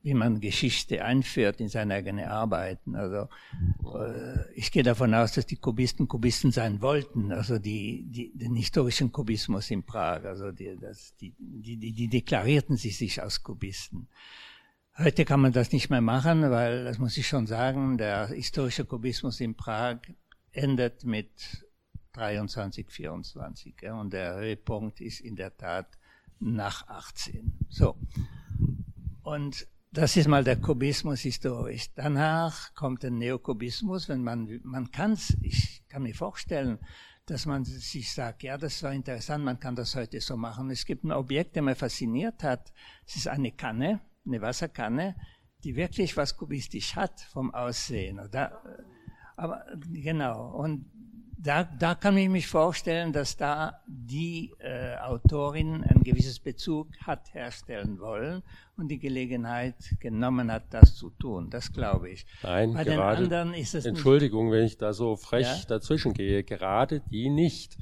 [0.03, 2.97] wie man Geschichte einführt in seine eigene Arbeiten.
[2.97, 3.29] Also
[3.95, 8.55] äh, ich gehe davon aus, dass die Kubisten Kubisten sein wollten, also die, die den
[8.55, 13.43] historischen Kubismus in Prag, also die, das, die, die, die, die deklarierten sie sich als
[13.43, 14.09] Kubisten.
[15.03, 18.85] Heute kann man das nicht mehr machen, weil, das muss ich schon sagen, der historische
[18.85, 20.01] Kubismus in Prag
[20.53, 21.67] endet mit
[22.13, 25.87] 23, 24 ja, und der Höhepunkt ist in der Tat
[26.39, 27.51] nach 18.
[27.71, 27.97] So.
[29.23, 31.87] Und das ist mal der Kubismus historisch.
[31.95, 36.79] Danach kommt der Neokubismus, wenn man, man kann's, ich kann mir vorstellen,
[37.25, 40.69] dass man sich sagt, ja, das war interessant, man kann das heute so machen.
[40.69, 42.71] Es gibt ein Objekt, der mir fasziniert hat.
[43.07, 45.15] Es ist eine Kanne, eine Wasserkanne,
[45.65, 48.21] die wirklich was kubistisch hat vom Aussehen.
[48.31, 48.61] Da,
[49.37, 50.51] aber genau.
[50.57, 50.87] Und
[51.43, 57.33] da, da kann ich mich vorstellen, dass da die äh, Autorin ein gewisses Bezug hat
[57.33, 58.43] herstellen wollen
[58.77, 61.49] und die Gelegenheit genommen hat, das zu tun.
[61.51, 62.27] Das glaube ich.
[62.43, 65.65] Nein, Bei gerade, den anderen ist es Entschuldigung, wenn ich da so frech Ja?
[65.69, 67.79] dazwischen gehe, gerade die nicht.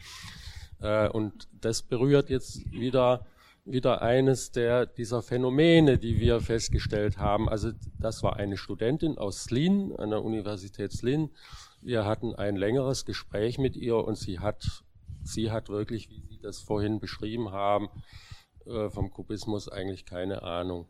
[0.81, 3.27] Äh, und das berührt jetzt wieder,
[3.71, 7.49] wieder eines der, dieser Phänomene, die wir festgestellt haben.
[7.49, 11.31] Also das war eine Studentin aus Slin, an der Universität Slin.
[11.81, 14.85] Wir hatten ein längeres Gespräch mit ihr und sie hat,
[15.23, 17.89] sie hat wirklich, wie Sie das vorhin beschrieben haben,
[18.67, 20.89] äh, vom Kubismus eigentlich keine Ahnung.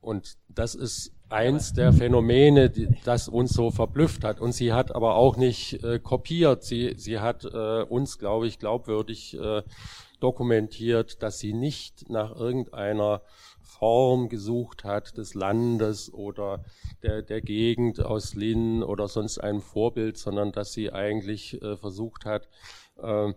[0.00, 4.40] Und das ist eins der Phänomene, die, das uns so verblüfft hat.
[4.40, 6.62] Und sie hat aber auch nicht äh, kopiert.
[6.62, 9.62] Sie, sie hat äh, uns, glaube ich, glaubwürdig äh,
[10.20, 13.22] dokumentiert, dass sie nicht nach irgendeiner
[13.60, 16.64] Form gesucht hat des Landes oder
[17.02, 22.24] der, der Gegend aus Linn oder sonst einem Vorbild, sondern dass sie eigentlich äh, versucht
[22.24, 22.48] hat,
[22.96, 23.32] äh,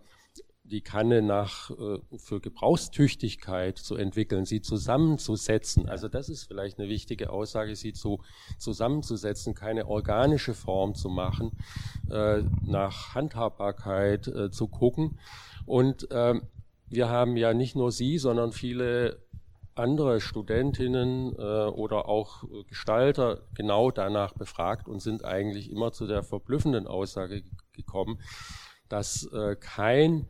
[0.70, 5.88] die Kanne nach äh, für Gebrauchstüchtigkeit zu entwickeln, sie zusammenzusetzen.
[5.88, 8.22] Also das ist vielleicht eine wichtige Aussage, sie zu
[8.58, 11.52] zusammenzusetzen, keine organische Form zu machen,
[12.08, 15.18] äh, nach Handhabbarkeit äh, zu gucken.
[15.66, 16.42] Und ähm,
[16.90, 19.22] wir haben ja nicht nur Sie, sondern viele
[19.74, 26.22] andere Studentinnen äh, oder auch Gestalter genau danach befragt und sind eigentlich immer zu der
[26.22, 28.20] verblüffenden Aussage ge- gekommen,
[28.88, 30.28] dass äh, kein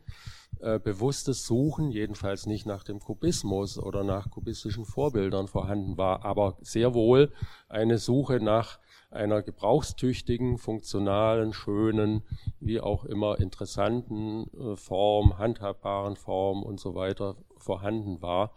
[0.59, 6.57] äh, bewusstes Suchen, jedenfalls nicht nach dem Kubismus oder nach kubistischen Vorbildern vorhanden war, aber
[6.61, 7.33] sehr wohl
[7.67, 8.79] eine Suche nach
[9.11, 12.23] einer gebrauchstüchtigen, funktionalen, schönen,
[12.59, 18.55] wie auch immer interessanten äh, Form, handhabbaren Form und so weiter vorhanden war.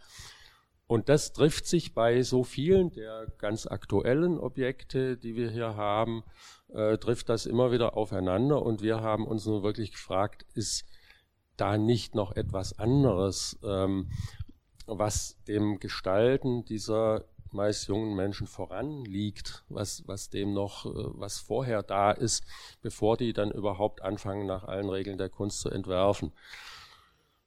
[0.86, 6.22] Und das trifft sich bei so vielen der ganz aktuellen Objekte, die wir hier haben,
[6.72, 8.62] äh, trifft das immer wieder aufeinander.
[8.62, 10.84] Und wir haben uns nun wirklich gefragt, ist
[11.56, 14.10] da nicht noch etwas anderes, ähm,
[14.86, 21.82] was dem Gestalten dieser meist jungen Menschen voranliegt, was, was dem noch, äh, was vorher
[21.82, 22.44] da ist,
[22.82, 26.32] bevor die dann überhaupt anfangen, nach allen Regeln der Kunst zu entwerfen.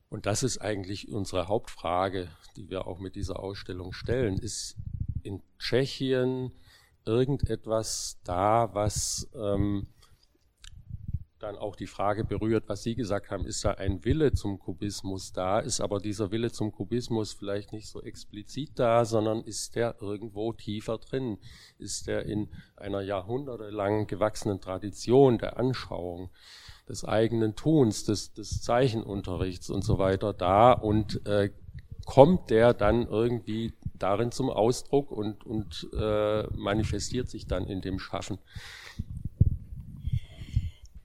[0.09, 4.37] Und das ist eigentlich unsere Hauptfrage, die wir auch mit dieser Ausstellung stellen.
[4.37, 4.77] Ist
[5.23, 6.51] in Tschechien
[7.05, 9.87] irgendetwas da, was ähm,
[11.39, 15.33] dann auch die Frage berührt, was Sie gesagt haben, ist da ein Wille zum Kubismus
[15.33, 15.59] da?
[15.59, 20.53] Ist aber dieser Wille zum Kubismus vielleicht nicht so explizit da, sondern ist der irgendwo
[20.53, 21.37] tiefer drin?
[21.77, 26.29] Ist der in einer jahrhundertelang gewachsenen Tradition der Anschauung?
[26.87, 31.49] des eigenen Tuns, des, des Zeichenunterrichts und so weiter da und äh,
[32.05, 37.99] kommt der dann irgendwie darin zum Ausdruck und, und äh, manifestiert sich dann in dem
[37.99, 38.37] Schaffen.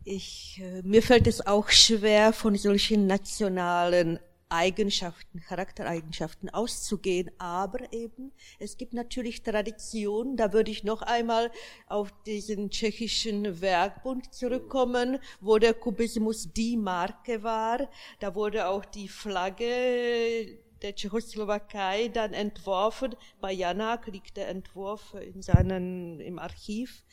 [0.04, 8.32] Ich, äh, mir fällt es auch schwer, von solchen nationalen Eigenschaften, Charaktereigenschaften auszugehen, aber eben,
[8.58, 11.50] es gibt natürlich Tradition, da würde ich noch einmal
[11.86, 19.08] auf diesen tschechischen Werkbund zurückkommen, wo der Kubismus die Marke war, da wurde auch die
[19.08, 23.14] Flagge der Tschechoslowakei dann entworfen.
[23.40, 27.04] Bei Janak liegt der Entwurf in seinen, im Archiv,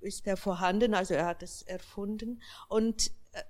[0.00, 2.42] ist er vorhanden, also er hat es erfunden.
[2.68, 3.42] Und äh,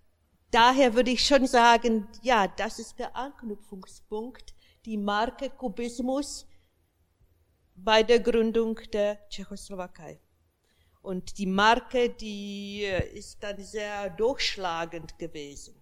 [0.51, 4.55] daher würde ich schon sagen, ja, das ist der Anknüpfungspunkt,
[4.85, 6.47] die Marke Kubismus
[7.75, 10.21] bei der Gründung der Tschechoslowakei.
[11.03, 15.75] Und die Marke, die äh, ist dann sehr durchschlagend gewesen.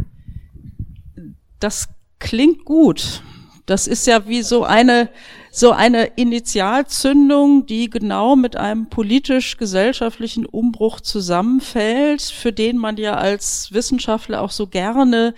[1.61, 1.89] Das
[2.19, 3.23] klingt gut.
[3.67, 5.11] Das ist ja wie so eine,
[5.53, 13.73] so eine Initialzündung, die genau mit einem politisch-gesellschaftlichen Umbruch zusammenfällt, für den man ja als
[13.73, 15.35] Wissenschaftler auch so gerne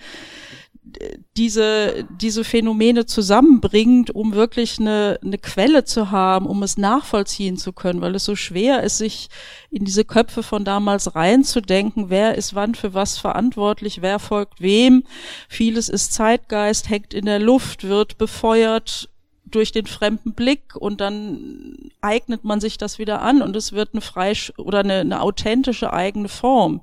[1.37, 7.71] diese, diese Phänomene zusammenbringt, um wirklich eine, eine Quelle zu haben, um es nachvollziehen zu
[7.71, 9.29] können, weil es so schwer ist, sich
[9.71, 15.03] in diese Köpfe von damals reinzudenken, wer ist wann für was verantwortlich, wer folgt wem.
[15.47, 19.09] Vieles ist Zeitgeist, hängt in der Luft, wird befeuert
[19.45, 23.89] durch den fremden Blick und dann eignet man sich das wieder an und es wird
[23.93, 26.81] eine frei oder eine, eine authentische eigene Form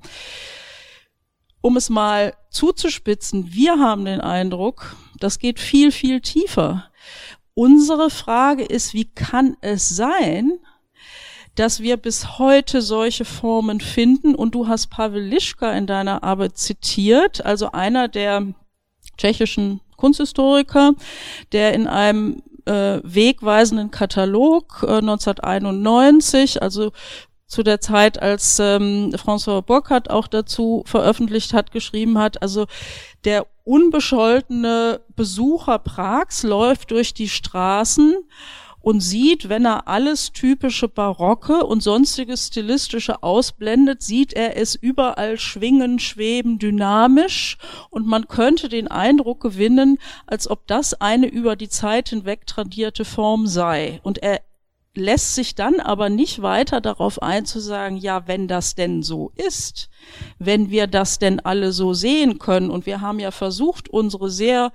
[1.61, 6.85] um es mal zuzuspitzen, wir haben den Eindruck, das geht viel, viel tiefer.
[7.55, 10.59] Unsere Frage ist, wie kann es sein,
[11.57, 14.35] dass wir bis heute solche Formen finden?
[14.35, 18.55] Und du hast Pavel Lischka in deiner Arbeit zitiert, also einer der
[19.19, 20.95] tschechischen Kunsthistoriker,
[21.53, 26.93] der in einem äh, wegweisenden Katalog äh, 1991, also
[27.51, 32.43] zu der Zeit, als ähm, François Burkhardt auch dazu veröffentlicht hat, geschrieben hat.
[32.43, 32.67] Also
[33.25, 38.15] der unbescholtene Besucher Prags läuft durch die Straßen
[38.81, 45.37] und sieht, wenn er alles typische Barocke und sonstiges stilistische ausblendet, sieht er es überall
[45.37, 47.59] schwingen, schweben, dynamisch
[47.91, 53.05] und man könnte den Eindruck gewinnen, als ob das eine über die Zeit hinweg tradierte
[53.05, 54.01] Form sei.
[54.05, 54.41] Und er
[54.95, 59.33] lässt sich dann aber nicht weiter darauf ein zu sagen, ja, wenn das denn so
[59.37, 59.89] ist,
[60.39, 62.71] wenn wir das denn alle so sehen können.
[62.71, 64.73] Und wir haben ja versucht, unsere sehr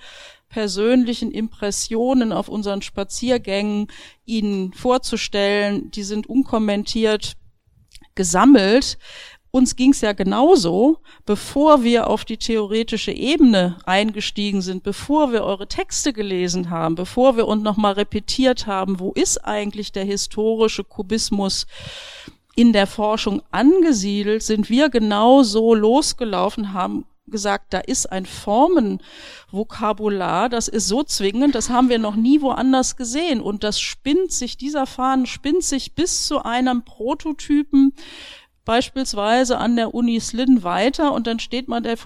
[0.47, 3.87] persönlichen Impressionen auf unseren Spaziergängen
[4.25, 7.35] Ihnen vorzustellen, die sind unkommentiert
[8.15, 8.97] gesammelt,
[9.55, 15.45] uns ging es ja genauso, bevor wir auf die theoretische Ebene eingestiegen sind, bevor wir
[15.45, 20.83] eure Texte gelesen haben, bevor wir uns nochmal repetiert haben, wo ist eigentlich der historische
[20.83, 21.67] Kubismus
[22.57, 30.67] in der Forschung angesiedelt, sind wir genauso losgelaufen, haben gesagt, da ist ein Formenvokabular, das
[30.67, 33.39] ist so zwingend, das haben wir noch nie woanders gesehen.
[33.39, 37.93] Und das spinnt sich, dieser Faden spinnt sich bis zu einem Prototypen
[38.65, 41.97] beispielsweise an der Uni Slin weiter und dann steht man der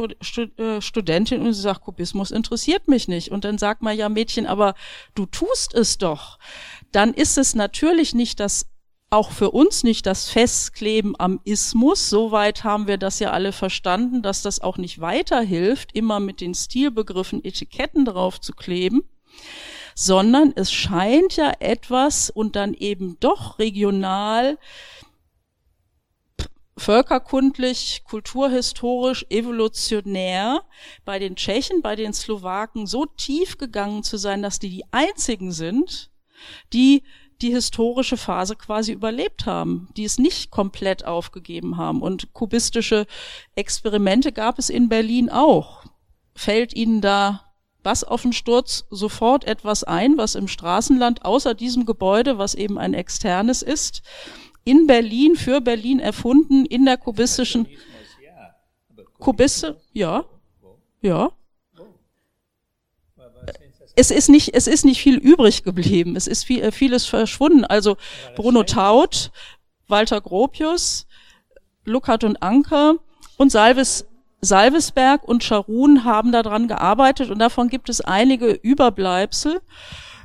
[0.57, 3.31] äh, Studentin und sie sagt, Kubismus interessiert mich nicht.
[3.31, 4.75] Und dann sagt man, ja Mädchen, aber
[5.15, 6.37] du tust es doch.
[6.91, 8.67] Dann ist es natürlich nicht das
[9.11, 12.09] auch für uns nicht das Festkleben am Ismus.
[12.09, 16.53] Soweit haben wir das ja alle verstanden, dass das auch nicht weiterhilft, immer mit den
[16.53, 19.01] Stilbegriffen Etiketten drauf zu kleben,
[19.95, 24.59] sondern es scheint ja etwas und dann eben doch regional
[26.89, 30.63] völkerkundlich, kulturhistorisch, evolutionär
[31.05, 35.51] bei den Tschechen, bei den Slowaken so tief gegangen zu sein, dass die die einzigen
[35.51, 36.09] sind,
[36.73, 37.03] die
[37.43, 42.01] die historische Phase quasi überlebt haben, die es nicht komplett aufgegeben haben.
[42.01, 43.05] Und kubistische
[43.53, 45.83] Experimente gab es in Berlin auch.
[46.33, 47.45] Fällt Ihnen da
[47.83, 52.77] was auf den Sturz sofort etwas ein, was im Straßenland außer diesem Gebäude, was eben
[52.77, 54.01] ein externes ist,
[54.63, 57.67] in Berlin, für Berlin erfunden, in der kubistischen
[59.19, 60.25] Kubisse, ja,
[61.01, 61.31] ja.
[63.95, 66.15] Es ist nicht, es ist nicht viel übrig geblieben.
[66.15, 67.65] Es ist viel, vieles verschwunden.
[67.65, 67.97] Also
[68.35, 69.31] Bruno Taut,
[69.89, 71.05] Walter Gropius,
[71.83, 72.95] Luckert und Anker
[73.37, 74.05] und Salvis,
[74.39, 79.59] Salvesberg und Scharun haben daran gearbeitet und davon gibt es einige Überbleibsel.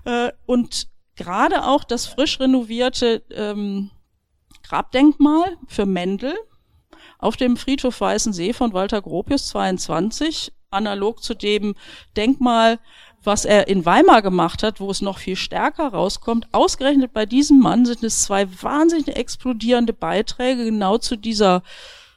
[0.05, 3.91] Äh, und gerade auch das frisch renovierte ähm,
[4.75, 6.35] Grabdenkmal für Mendel
[7.21, 11.77] auf dem Friedhof Weißensee von Walter Gropius 22, analog zu dem
[12.17, 12.81] Denkmal,
[13.23, 16.49] was er in Weimar gemacht hat, wo es noch viel stärker rauskommt.
[16.51, 21.63] Ausgerechnet bei diesem Mann sind es zwei wahnsinnig explodierende Beiträge genau zu dieser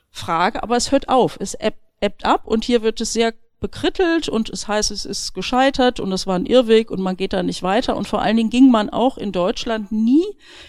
[0.09, 4.49] Frage, aber es hört auf, es ebbt ab und hier wird es sehr bekrittelt und
[4.49, 7.63] es heißt, es ist gescheitert und es war ein Irrweg und man geht da nicht
[7.63, 10.25] weiter und vor allen Dingen ging man auch in Deutschland nie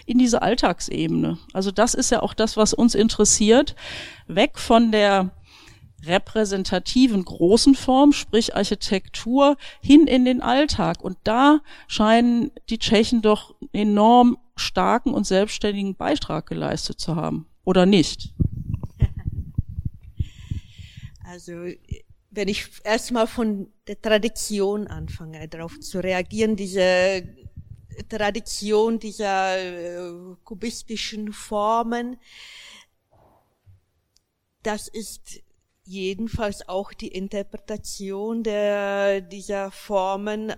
[0.07, 1.39] in diese Alltagsebene.
[1.53, 3.77] Also das ist ja auch das, was uns interessiert,
[4.27, 5.33] weg von der
[6.05, 11.03] repräsentativen großen Form, sprich Architektur, hin in den Alltag.
[11.03, 17.47] Und da scheinen die Tschechen doch enorm starken und selbstständigen Beitrag geleistet zu haben.
[17.65, 18.33] Oder nicht?
[21.31, 21.53] Also,
[22.31, 27.23] wenn ich erstmal von der Tradition anfange, darauf zu reagieren, diese
[28.09, 32.19] Tradition dieser äh, kubistischen Formen,
[34.63, 35.43] das ist
[35.85, 40.53] jedenfalls auch die Interpretation der, dieser Formen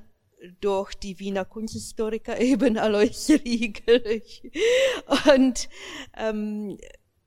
[0.60, 4.22] durch die Wiener Kunsthistoriker eben Alois Riegel.
[5.34, 5.68] Und
[6.16, 6.78] ähm,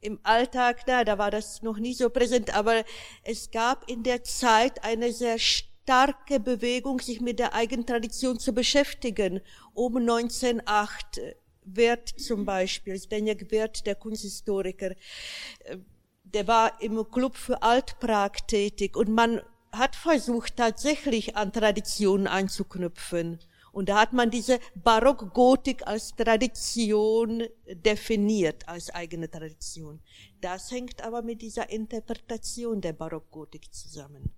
[0.04, 2.84] im Alltag, na, da war das noch nie so präsent, aber
[3.24, 8.54] es gab in der Zeit eine sehr starke Bewegung, sich mit der eigenen Tradition zu
[8.54, 9.42] beschäftigen.
[9.74, 11.22] Um 1908
[11.66, 14.92] wird zum Beispiel, Zdeněk Wirth, der Kunsthistoriker,
[15.64, 15.78] äh,
[16.24, 19.42] der war im Club für Altprag tätig und man
[19.72, 23.40] hat versucht tatsächlich an Traditionen anzuknüpfen.
[23.74, 30.00] Und da hat man diese Barockgotik als Tradition definiert, als eigene Tradition.
[30.42, 34.32] Das hängt aber mit dieser Interpretation der Barockgotik zusammen.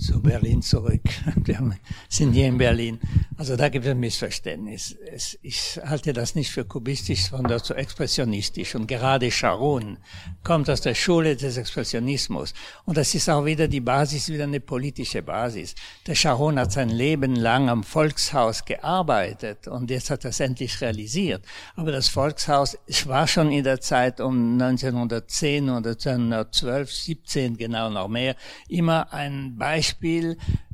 [0.00, 1.02] Zu Berlin zurück.
[1.44, 1.76] Wir
[2.08, 2.98] sind hier in Berlin.
[3.36, 4.96] Also da gibt es ein Missverständnis.
[5.12, 8.74] Es, ich halte das nicht für kubistisch, sondern zu expressionistisch.
[8.74, 9.98] Und gerade Sharon
[10.42, 12.54] kommt aus der Schule des Expressionismus.
[12.86, 15.74] Und das ist auch wieder die Basis, wieder eine politische Basis.
[16.06, 20.80] Der Sharon hat sein Leben lang am Volkshaus gearbeitet und jetzt hat er es endlich
[20.80, 21.44] realisiert.
[21.76, 28.08] Aber das Volkshaus war schon in der Zeit um 1910 oder 1912, 17 genau noch
[28.08, 28.34] mehr,
[28.68, 29.89] immer ein Beispiel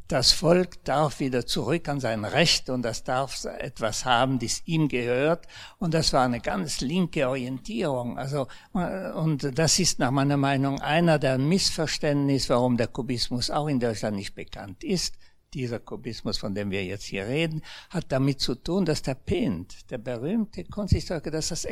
[0.08, 4.88] das Volk darf wieder zurück an sein Recht und das darf etwas haben, das ihm
[4.88, 5.46] gehört.
[5.78, 8.16] Und das war eine ganz linke Orientierung.
[8.16, 13.80] Also, und das ist nach meiner Meinung einer der Missverständnisse, warum der Kubismus auch in
[13.80, 15.16] Deutschland nicht bekannt ist.
[15.54, 19.90] Dieser Kubismus, von dem wir jetzt hier reden, hat damit zu tun, dass der Pent,
[19.90, 21.66] der berühmte Kunsthistoriker, dass das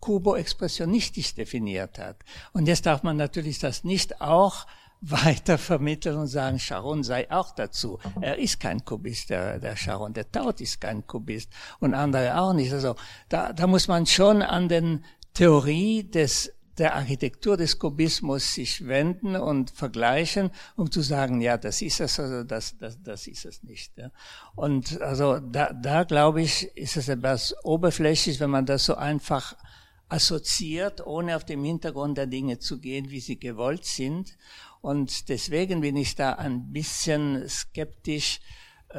[0.00, 2.22] Kubo expressionistisch definiert hat.
[2.52, 4.66] Und jetzt darf man natürlich das nicht auch
[5.00, 7.98] weiter vermitteln und sagen, Sharon sei auch dazu.
[8.20, 10.12] Er ist kein Kubist, der, der Sharon.
[10.12, 12.72] Der Taut ist kein Kubist und andere auch nicht.
[12.72, 12.96] Also
[13.28, 19.36] da, da muss man schon an den Theorie des der Architektur des Kubismus sich wenden
[19.36, 23.62] und vergleichen, um zu sagen, ja, das ist es, also das, das, das ist es
[23.64, 23.98] nicht.
[23.98, 24.10] Ja.
[24.54, 29.56] Und also da, da glaube ich, ist es etwas oberflächlich, wenn man das so einfach
[30.08, 34.38] assoziiert, ohne auf dem Hintergrund der Dinge zu gehen, wie sie gewollt sind.
[34.80, 38.40] Und deswegen bin ich da ein bisschen skeptisch,
[38.90, 38.98] äh,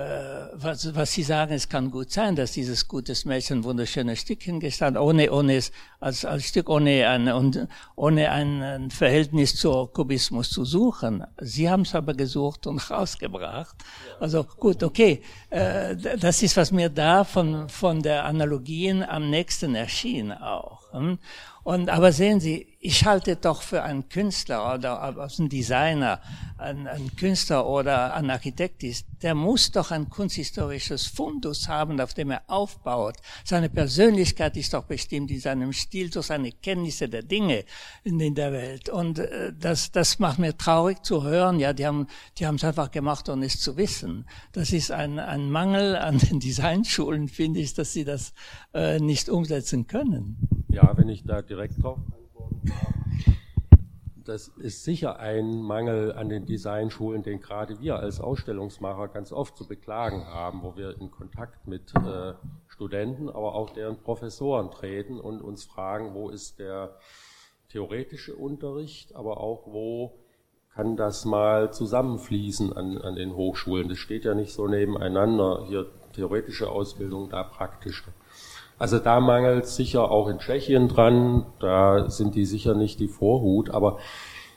[0.54, 4.96] was, was Sie sagen, es kann gut sein, dass dieses gutes Mädchen wunderschönes Stück hingestellt
[4.96, 10.64] ohne, ohne es, als, als Stück, ohne ein, und, ohne ein Verhältnis zur Kubismus zu
[10.64, 11.26] suchen.
[11.40, 13.76] Sie haben es aber gesucht und rausgebracht.
[14.20, 19.74] Also gut, okay, äh, das ist, was mir da von, von der Analogien am nächsten
[19.74, 20.94] erschien auch.
[20.94, 21.18] Hm?
[21.64, 26.22] Und, aber sehen Sie, ich halte doch für einen Künstler oder einen Designer,
[26.58, 32.32] einen, Künstler oder einen Architekt ist, der muss doch ein kunsthistorisches Fundus haben, auf dem
[32.32, 33.18] er aufbaut.
[33.44, 37.66] Seine Persönlichkeit ist doch bestimmt in seinem Stil durch seine Kenntnisse der Dinge
[38.06, 38.88] in, in der Welt.
[38.88, 41.60] Und äh, das, das macht mir traurig zu hören.
[41.60, 42.08] Ja, die haben,
[42.38, 44.26] die haben es einfach gemacht, ohne es zu wissen.
[44.54, 48.34] Das ist ein, ein Mangel an den Designschulen, finde ich, dass sie das
[48.74, 50.38] äh, nicht umsetzen können.
[50.70, 52.00] Ja, wenn ich da direkt drauf
[54.30, 59.57] das ist sicher ein Mangel an den Designschulen, den gerade wir als Ausstellungsmacher ganz oft
[59.57, 62.34] zu beklagen haben, wo wir in Kontakt mit äh,
[62.68, 66.95] Studenten, aber auch deren Professoren treten und uns fragen, wo ist der
[67.70, 70.20] theoretische Unterricht, aber auch wo
[70.76, 73.89] kann das mal zusammenfließen an, an den Hochschulen.
[73.89, 78.14] Das steht ja nicht so nebeneinander, hier theoretische Ausbildung, da praktische.
[78.80, 83.70] Also da mangelt sicher auch in Tschechien dran, da sind die sicher nicht die Vorhut,
[83.70, 83.98] aber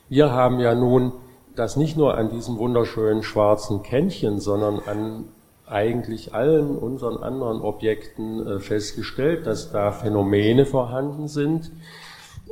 [0.09, 1.13] wir haben ja nun
[1.57, 5.25] das nicht nur an diesem wunderschönen schwarzen Kännchen, sondern an
[5.67, 11.73] eigentlich allen unseren anderen Objekten äh, festgestellt, dass da Phänomene vorhanden sind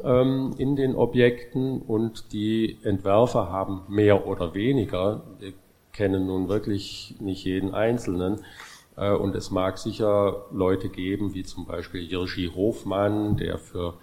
[0.02, 5.52] ähm, in den Objekten und die Entwerfer haben mehr oder weniger, wir
[5.92, 8.40] kennen nun wirklich nicht jeden Einzelnen,
[9.08, 13.94] und es mag sicher Leute geben, wie zum Beispiel Jirschi Hofmann, der für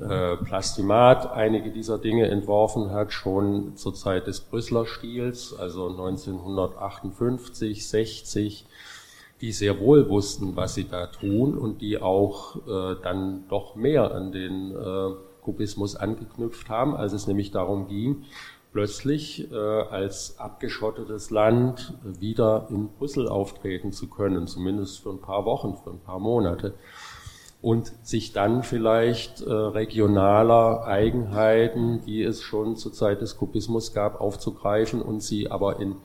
[0.00, 7.86] äh, Plastimat einige dieser Dinge entworfen hat, schon zur Zeit des Brüsseler Stils, also 1958,
[7.88, 8.66] 60,
[9.40, 14.12] die sehr wohl wussten, was sie da tun und die auch äh, dann doch mehr
[14.14, 14.74] an den
[15.42, 18.24] Kubismus angeknüpft haben, als es nämlich darum ging,
[18.72, 25.44] plötzlich äh, als abgeschottetes Land wieder in Brüssel auftreten zu können, zumindest für ein paar
[25.44, 26.74] Wochen, für ein paar Monate.
[27.60, 34.20] Und sich dann vielleicht äh, regionaler Eigenheiten, die es schon zur Zeit des Kubismus gab,
[34.20, 35.96] aufzugreifen und sie aber in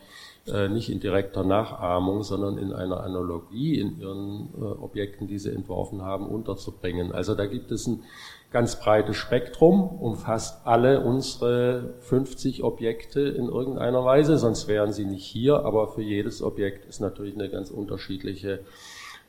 [0.47, 5.51] äh, nicht in direkter Nachahmung, sondern in einer Analogie in ihren äh, Objekten, die sie
[5.51, 7.11] entworfen haben, unterzubringen.
[7.11, 8.03] Also da gibt es ein
[8.51, 15.25] ganz breites Spektrum, umfasst alle unsere 50 Objekte in irgendeiner Weise, sonst wären sie nicht
[15.25, 18.59] hier, aber für jedes Objekt ist natürlich eine ganz unterschiedliche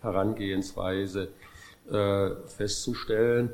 [0.03, 1.29] Herangehensweise
[1.91, 3.51] äh, festzustellen.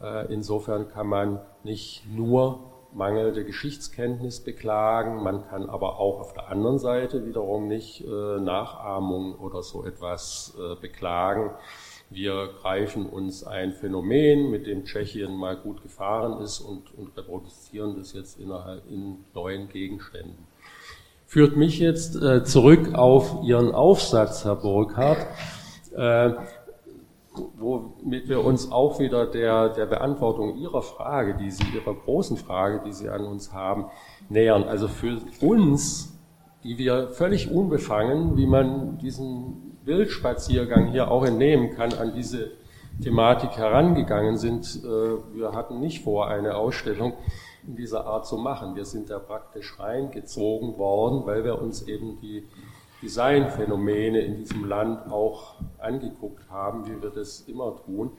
[0.00, 2.60] Äh, insofern kann man nicht nur
[2.92, 9.34] mangelnde Geschichtskenntnis beklagen, man kann aber auch auf der anderen Seite wiederum nicht äh, Nachahmung
[9.34, 11.50] oder so etwas äh, beklagen.
[12.14, 17.96] Wir greifen uns ein Phänomen, mit dem Tschechien mal gut gefahren ist und, und reproduzieren
[17.96, 20.46] das jetzt innerhalb in neuen Gegenständen.
[21.26, 25.26] Führt mich jetzt äh, zurück auf Ihren Aufsatz, Herr Burkhardt.
[25.96, 26.34] Äh,
[27.56, 32.82] womit wir uns auch wieder der, der Beantwortung Ihrer Frage, die Sie, Ihrer großen Frage,
[32.86, 33.86] die Sie an uns haben,
[34.28, 34.62] nähern.
[34.62, 36.16] Also für uns,
[36.62, 42.52] die wir völlig unbefangen, wie man diesen Wildspaziergang hier auch entnehmen kann, an diese
[43.02, 44.82] Thematik herangegangen sind.
[44.84, 47.14] Äh, wir hatten nicht vor, eine Ausstellung
[47.66, 48.76] in dieser Art zu machen.
[48.76, 52.44] Wir sind da praktisch reingezogen worden, weil wir uns eben die
[53.02, 58.12] Designphänomene in diesem Land auch angeguckt haben, wie wir das immer tun.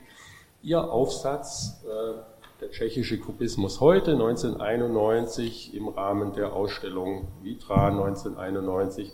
[0.62, 2.20] Ihr Aufsatz, äh,
[2.62, 9.12] der tschechische Kubismus heute, 1991, im Rahmen der Ausstellung Vitra 1991,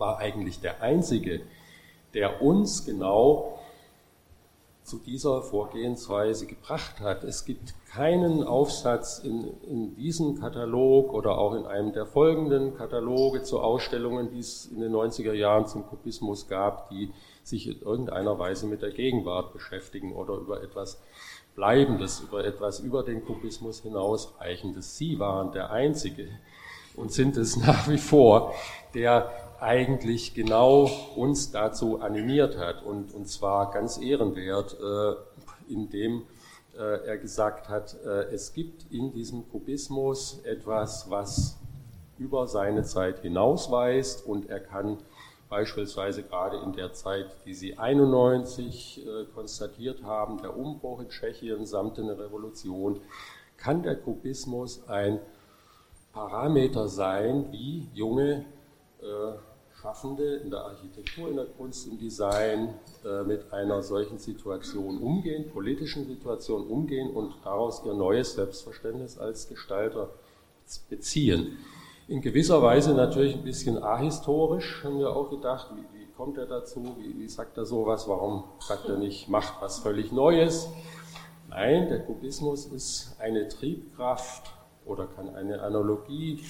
[0.00, 1.42] war eigentlich der einzige,
[2.14, 3.58] der uns genau
[4.82, 7.22] zu dieser Vorgehensweise gebracht hat.
[7.22, 13.42] Es gibt keinen Aufsatz in, in diesem Katalog oder auch in einem der folgenden Kataloge
[13.42, 17.12] zu Ausstellungen, die es in den 90er Jahren zum Kubismus gab, die
[17.44, 21.00] sich in irgendeiner Weise mit der Gegenwart beschäftigen oder über etwas
[21.54, 24.96] Bleibendes, über etwas über den Kubismus hinausreichendes.
[24.96, 26.28] Sie waren der Einzige
[26.96, 28.54] und sind es nach wie vor,
[28.94, 29.30] der
[29.60, 36.22] eigentlich genau uns dazu animiert hat und, und zwar ganz ehrenwert, äh, indem
[36.76, 41.58] äh, er gesagt hat, äh, es gibt in diesem Kubismus etwas, was
[42.18, 44.98] über seine Zeit hinausweist und er kann
[45.48, 51.66] beispielsweise gerade in der Zeit, die Sie 91 äh, konstatiert haben, der Umbruch in Tschechien
[51.66, 53.00] samt der Revolution,
[53.56, 55.18] kann der Kubismus ein
[56.12, 58.44] Parameter sein, wie junge
[59.02, 59.32] äh,
[59.80, 62.74] Schaffende in der Architektur, in der Kunst, im Design
[63.04, 69.48] äh, mit einer solchen Situation umgehen, politischen Situation umgehen und daraus ihr neues Selbstverständnis als
[69.48, 70.10] Gestalter
[70.90, 71.56] beziehen.
[72.08, 76.46] In gewisser Weise natürlich ein bisschen ahistorisch, haben wir auch gedacht, wie, wie kommt er
[76.46, 80.68] dazu, wie, wie sagt er sowas, warum sagt er nicht, macht was völlig Neues.
[81.48, 84.52] Nein, der Kubismus ist eine Triebkraft
[84.84, 86.44] oder kann eine Analogie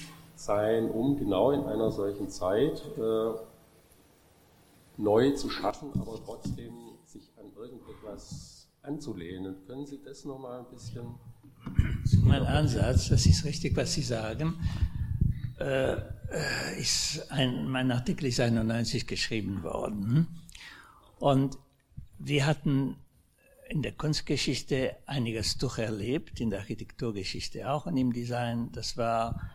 [0.45, 3.33] sein, um genau in einer solchen Zeit äh,
[4.97, 6.73] neu zu schaffen, aber trotzdem
[7.05, 9.55] sich an irgendetwas anzulehnen.
[9.67, 11.15] Können Sie das nochmal ein bisschen?
[12.23, 14.55] Mein Ansatz, das ist richtig, was Sie sagen.
[15.59, 15.97] Äh,
[16.79, 20.27] ist ein, mein Artikel ist 91 geschrieben worden
[21.19, 21.57] und
[22.17, 22.95] wir hatten
[23.67, 28.71] in der Kunstgeschichte einiges durcherlebt, in der Architekturgeschichte auch und im Design.
[28.71, 29.51] Das war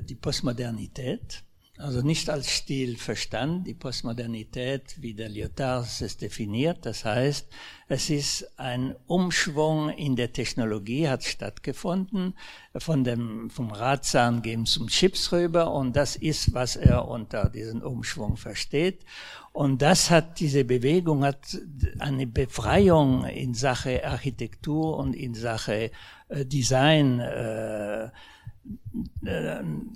[0.00, 1.42] die Postmodernität,
[1.78, 6.84] also nicht als Stil verstanden, die Postmodernität, wie der Lyotard es definiert.
[6.86, 7.48] Das heißt,
[7.88, 12.34] es ist ein Umschwung in der Technologie hat stattgefunden,
[12.76, 17.82] von dem, vom Radzahn gehen zum Chips rüber und das ist, was er unter diesen
[17.82, 19.04] Umschwung versteht.
[19.52, 21.58] Und das hat, diese Bewegung hat
[21.98, 25.90] eine Befreiung in Sache Architektur und in Sache
[26.28, 28.10] äh, Design äh,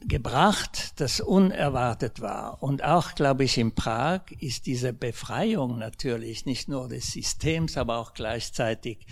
[0.07, 2.63] gebracht, das unerwartet war.
[2.63, 7.99] Und auch, glaube ich, in Prag ist diese Befreiung natürlich nicht nur des Systems, aber
[7.99, 9.07] auch gleichzeitig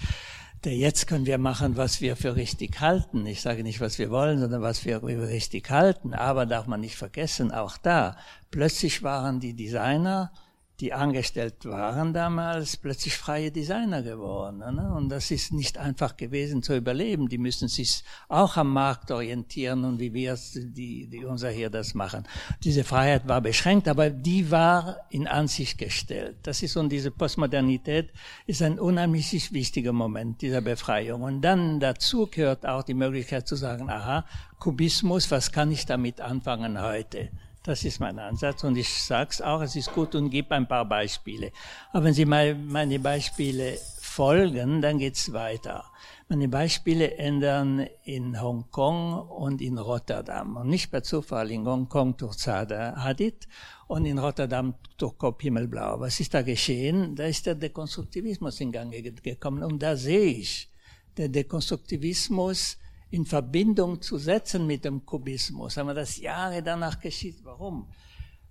[0.65, 3.27] der jetzt können wir machen, was wir für richtig halten.
[3.27, 6.15] Ich sage nicht, was wir wollen, sondern was wir für richtig halten.
[6.15, 8.17] Aber darf man nicht vergessen, auch da,
[8.51, 10.33] plötzlich waren die Designer
[10.81, 14.59] die angestellt waren damals, plötzlich freie Designer geworden.
[14.59, 14.93] Ne?
[14.95, 17.29] Und das ist nicht einfach gewesen zu überleben.
[17.29, 21.95] Die müssen sich auch am Markt orientieren und wie wir die, die unser hier das
[21.95, 22.25] machen.
[22.65, 26.39] Diese Freiheit war beschränkt, aber die war in Ansicht gestellt.
[26.43, 28.11] Das ist und diese Postmodernität
[28.47, 31.23] ist ein unheimlich wichtiger Moment dieser Befreiung.
[31.23, 34.25] Und dann dazu gehört auch die Möglichkeit zu sagen, aha,
[34.59, 37.31] Kubismus, was kann ich damit anfangen heute?
[37.67, 40.69] Das ist mein Ansatz und ich sage es auch, es ist gut und gebe ein
[40.69, 41.51] paar Beispiele.
[41.93, 45.83] Aber wenn Sie mal meine Beispiele folgen, dann geht's weiter.
[46.29, 50.59] Meine Beispiele ändern in Hongkong und in Rotterdam.
[50.59, 53.49] Und nicht per Zufall in Hongkong durch Zada Hadid
[53.87, 56.01] und in Rotterdam durch Kopf Himmelblau.
[56.01, 57.17] Was ist da geschehen?
[57.17, 58.93] Da ist der Dekonstruktivismus in Gang
[59.23, 59.63] gekommen.
[59.63, 60.71] Und da sehe ich,
[61.17, 62.77] der Dekonstruktivismus
[63.15, 65.79] in Verbindung zu setzen mit dem Kubismus.
[65.79, 67.37] Aber das Jahre danach geschieht.
[67.45, 67.87] Warum?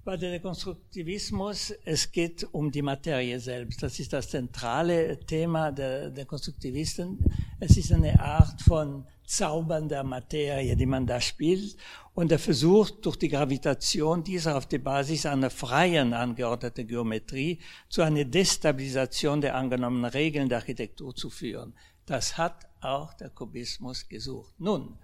[0.06, 3.84] Bei der Konstruktivismus, es geht um die Materie selbst.
[3.84, 7.20] Das ist das zentrale Thema der, der Konstruktivisten.
[7.60, 11.76] Es ist eine Art von zaubernder Materie, die man da spielt.
[12.14, 17.60] Und er versucht durch die Gravitation dieser auf der Basis einer freien angeordneten Geometrie
[17.90, 21.74] zu einer Destabilisation der angenommenen Regeln der Architektur zu führen.
[22.06, 24.54] Das hat auch der Kubismus gesucht.
[24.60, 24.98] Nun,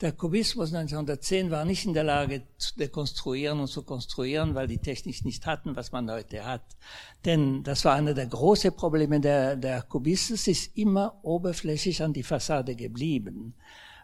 [0.00, 4.78] der Kubismus 1910 war nicht in der Lage zu dekonstruieren und zu konstruieren, weil die
[4.78, 6.64] Technik nicht hatten, was man heute hat.
[7.24, 12.24] Denn das war einer der großen Probleme der, der Kubismus, ist immer oberflächlich an die
[12.24, 13.54] Fassade geblieben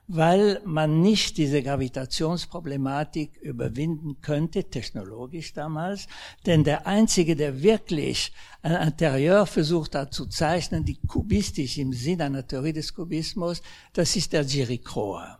[0.09, 6.09] weil man nicht diese Gravitationsproblematik überwinden könnte, technologisch damals.
[6.47, 8.33] Denn der Einzige, der wirklich
[8.63, 14.17] ein Interieur versucht hat zu zeichnen, die kubistisch im Sinne einer Theorie des Kubismus, das
[14.17, 15.37] ist der Giricroa.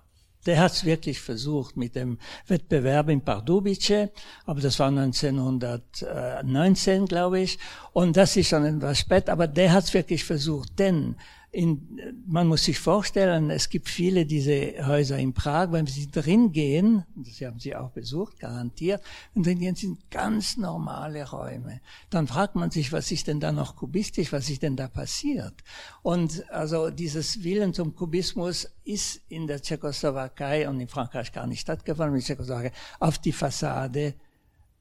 [0.47, 4.09] Der hat es wirklich versucht mit dem Wettbewerb in Pardubice,
[4.47, 7.59] aber das war 1919, glaube ich,
[7.93, 11.17] und das ist schon etwas spät, aber der hat es wirklich versucht, denn
[11.53, 16.53] in, man muss sich vorstellen, es gibt viele diese Häuser in Prag, wenn Sie drin
[16.53, 19.03] gehen, das haben Sie auch besucht, garantiert,
[19.35, 21.81] und drin gehen sind ganz normale Räume.
[22.09, 25.55] Dann fragt man sich, was ist denn da noch kubistisch, was ist denn da passiert?
[26.03, 31.61] Und also dieses Willen zum Kubismus ist in der Tschechoslowakei und in Frankreich gar nicht
[31.61, 34.15] stattgefunden, in der Tschechoslowakei auf die Fassade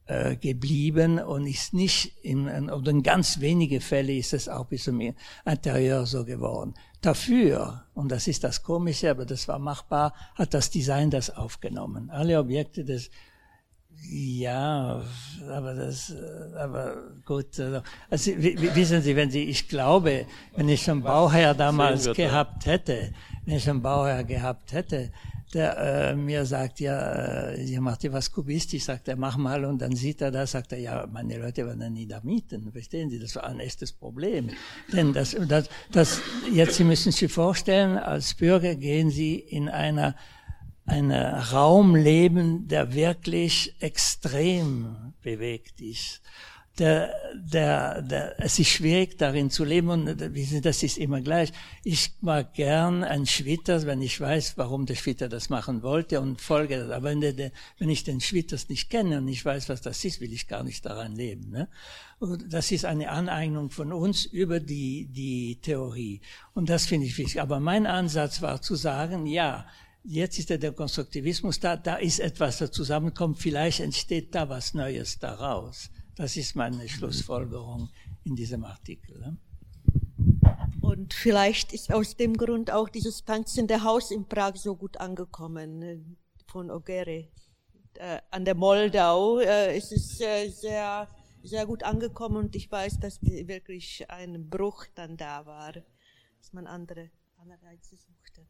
[0.10, 4.66] äh, geblieben und ist nicht in, in, oder in ganz wenige Fälle ist es auch
[4.66, 4.99] bis zum
[5.45, 6.74] Interieur so geworden.
[6.99, 12.10] Dafür, und das ist das Komische, aber das war machbar, hat das Design das aufgenommen.
[12.10, 13.12] Alle Objekte des
[14.10, 15.03] ja,
[15.47, 16.16] aber das,
[16.57, 16.95] aber
[17.26, 17.60] gut.
[17.60, 23.14] Also, also wissen Sie, wenn Sie, ich glaube, wenn ich schon Bauherr damals gehabt hätte,
[23.45, 25.12] wenn ich schon Bauherr gehabt hätte,
[25.54, 29.66] der äh, mir sagt, ja, äh, ihr macht ja was kubistisch, sagt er, mach mal,
[29.66, 33.10] und dann sieht er das, sagt er, ja, meine Leute werden nie da mieten, verstehen
[33.10, 34.50] Sie, das war ein echtes Problem.
[34.93, 36.22] Denn das, das, das,
[36.52, 40.16] jetzt, Sie müssen sich vorstellen, als Bürger gehen Sie in einer,
[40.86, 46.22] einer Raum leben, der wirklich extrem bewegt ist
[46.80, 50.18] der, der, der, es ist schwierig darin zu leben und
[50.64, 51.52] das ist immer gleich.
[51.84, 56.42] Ich mag gern ein Schwitter, wenn ich weiß, warum der Schwitter das machen wollte und
[56.42, 56.90] folge das.
[56.90, 60.22] Aber wenn, der, wenn ich den Schwitters nicht kenne und nicht weiß, was das ist,
[60.22, 61.50] will ich gar nicht daran leben.
[61.50, 61.68] Ne?
[62.20, 66.22] Und das ist eine Aneignung von uns über die, die Theorie.
[66.54, 67.42] Und das finde ich wichtig.
[67.42, 69.66] Aber mein Ansatz war zu sagen, ja,
[70.04, 75.20] Jetzt ist der Konstruktivismus da, da ist etwas, das zusammenkommt, vielleicht entsteht da was Neues
[75.20, 75.92] daraus.
[76.20, 77.88] Das ist meine Schlussfolgerung
[78.26, 79.38] in diesem Artikel.
[80.82, 85.82] Und vielleicht ist aus dem Grund auch dieses tanzende Haus in Prag so gut angekommen
[85.82, 85.98] äh,
[86.46, 87.30] von Ogere.
[87.94, 91.08] Äh, an der Moldau äh, ist es äh, sehr,
[91.42, 96.68] sehr gut angekommen und ich weiß, dass wirklich ein Bruch dann da war, dass man
[96.68, 98.46] andere Anreize suchte.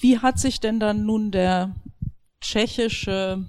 [0.00, 1.76] Wie hat sich denn dann nun der
[2.40, 3.48] tschechische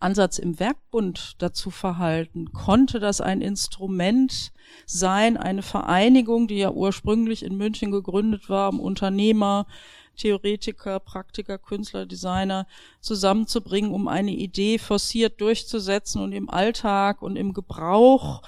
[0.00, 2.52] Ansatz im Werkbund dazu verhalten?
[2.52, 4.52] Konnte das ein Instrument
[4.86, 9.66] sein, eine Vereinigung, die ja ursprünglich in München gegründet war, um Unternehmer,
[10.16, 12.66] Theoretiker, Praktiker, Künstler, Designer
[13.00, 18.42] zusammenzubringen, um eine Idee forciert durchzusetzen und im Alltag und im Gebrauch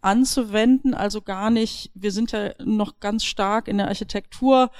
[0.00, 4.70] anzuwenden, also gar nicht, wir sind ja noch ganz stark in der Architektur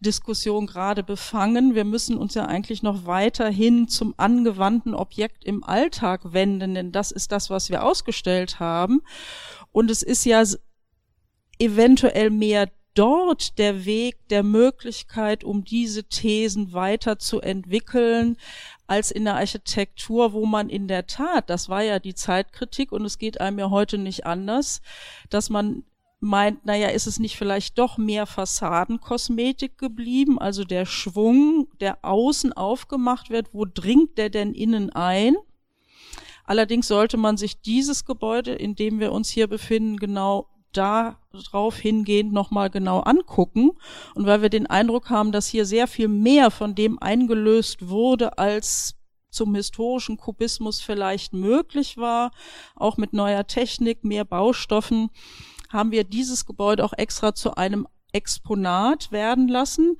[0.00, 1.74] Diskussion gerade befangen.
[1.74, 7.10] Wir müssen uns ja eigentlich noch weiterhin zum angewandten Objekt im Alltag wenden, denn das
[7.10, 9.02] ist das, was wir ausgestellt haben.
[9.72, 10.42] Und es ist ja
[11.58, 18.36] eventuell mehr dort der Weg der Möglichkeit, um diese Thesen weiterzuentwickeln,
[18.88, 23.04] als in der Architektur, wo man in der Tat, das war ja die Zeitkritik und
[23.04, 24.80] es geht einem ja heute nicht anders,
[25.30, 25.84] dass man
[26.20, 32.52] meint, naja, ist es nicht vielleicht doch mehr Fassadenkosmetik geblieben, also der Schwung, der außen
[32.52, 35.36] aufgemacht wird, wo dringt der denn innen ein?
[36.44, 42.32] Allerdings sollte man sich dieses Gebäude, in dem wir uns hier befinden, genau darauf hingehend
[42.32, 43.72] nochmal genau angucken.
[44.14, 48.38] Und weil wir den Eindruck haben, dass hier sehr viel mehr von dem eingelöst wurde,
[48.38, 48.94] als
[49.30, 52.30] zum historischen Kubismus vielleicht möglich war,
[52.74, 55.10] auch mit neuer Technik, mehr Baustoffen,
[55.68, 59.98] haben wir dieses Gebäude auch extra zu einem Exponat werden lassen.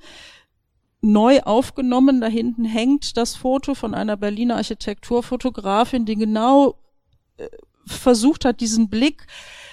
[1.01, 6.75] Neu aufgenommen, da hinten hängt das Foto von einer Berliner Architekturfotografin, die genau
[7.37, 7.47] äh,
[7.85, 9.25] versucht hat, diesen Blick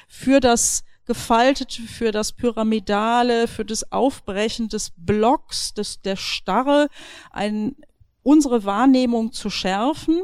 [0.06, 6.88] für das Gefaltete, für das Pyramidale, für das Aufbrechen des Blocks, des, der Starre,
[7.30, 7.76] ein,
[8.22, 10.22] unsere Wahrnehmung zu schärfen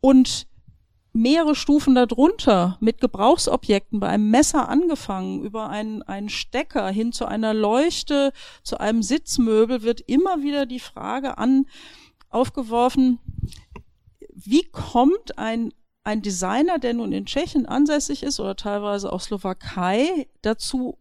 [0.00, 0.47] und
[1.18, 7.26] mehrere Stufen darunter mit Gebrauchsobjekten, bei einem Messer angefangen, über einen, einen Stecker hin zu
[7.26, 11.66] einer Leuchte, zu einem Sitzmöbel, wird immer wieder die Frage an,
[12.30, 13.18] aufgeworfen,
[14.32, 15.72] wie kommt ein,
[16.04, 20.98] ein Designer, der nun in Tschechien ansässig ist oder teilweise auch Slowakei, dazu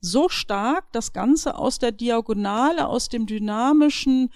[0.00, 4.30] so stark das Ganze aus der Diagonale, aus dem dynamischen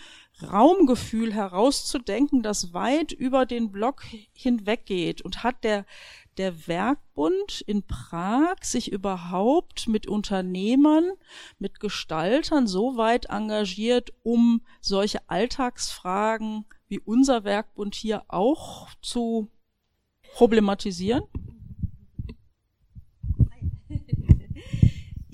[0.44, 5.84] Raumgefühl herauszudenken, das weit über den Block hinweggeht und hat der
[6.38, 11.12] der Werkbund in Prag sich überhaupt mit Unternehmern,
[11.58, 19.50] mit Gestaltern so weit engagiert, um solche Alltagsfragen wie unser Werkbund hier auch zu
[20.34, 21.24] problematisieren?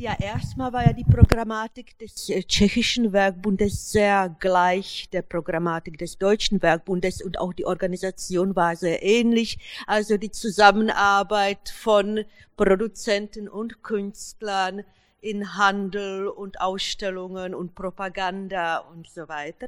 [0.00, 6.18] Ja, erstmal war ja die Programmatik des äh, tschechischen Werkbundes sehr gleich der Programmatik des
[6.18, 9.58] deutschen Werkbundes und auch die Organisation war sehr ähnlich.
[9.88, 12.24] Also die Zusammenarbeit von
[12.56, 14.84] Produzenten und Künstlern
[15.20, 19.66] in Handel und Ausstellungen und Propaganda und so weiter.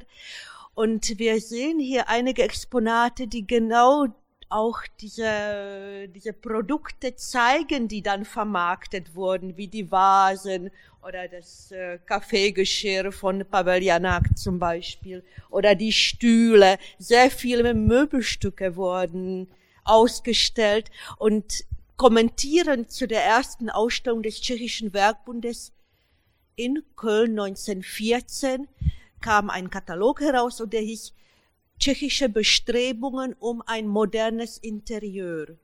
[0.75, 4.07] Und wir sehen hier einige Exponate, die genau
[4.51, 10.71] auch diese, diese Produkte zeigen, die dann vermarktet wurden, wie die Vasen
[11.07, 16.77] oder das äh, Kaffeegeschirr von Pavel Janak zum Beispiel oder die Stühle.
[16.99, 19.47] Sehr viele Möbelstücke wurden
[19.83, 21.63] ausgestellt und
[21.97, 25.71] kommentieren zu der ersten Ausstellung des Tschechischen Werkbundes
[26.55, 28.67] in Köln 1914
[29.21, 31.13] kam ein Katalog heraus und der hieß
[31.81, 35.57] tschechische Bestrebungen um ein modernes Interieur.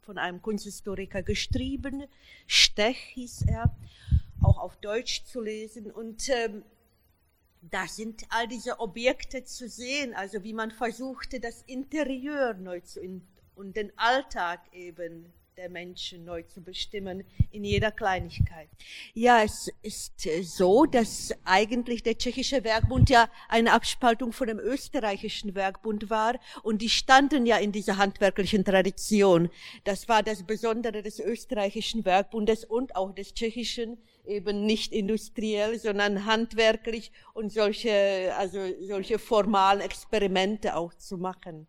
[0.00, 2.04] Von einem Kunsthistoriker geschrieben,
[2.46, 3.76] Stech hieß er,
[4.40, 5.90] auch auf Deutsch zu lesen.
[5.90, 6.62] Und ähm,
[7.62, 13.00] da sind all diese Objekte zu sehen, also wie man versuchte, das Interieur neu zu
[13.56, 18.68] und den Alltag eben der Menschen neu zu bestimmen in jeder Kleinigkeit.
[19.14, 24.58] Ja, es ist äh, so, dass eigentlich der tschechische Werkbund ja eine Abspaltung von dem
[24.58, 29.48] österreichischen Werkbund war und die standen ja in dieser handwerklichen Tradition.
[29.84, 33.96] Das war das Besondere des österreichischen Werkbundes und auch des tschechischen
[34.26, 41.66] eben nicht industriell, sondern handwerklich und solche, also solche formalen Experimente auch zu machen.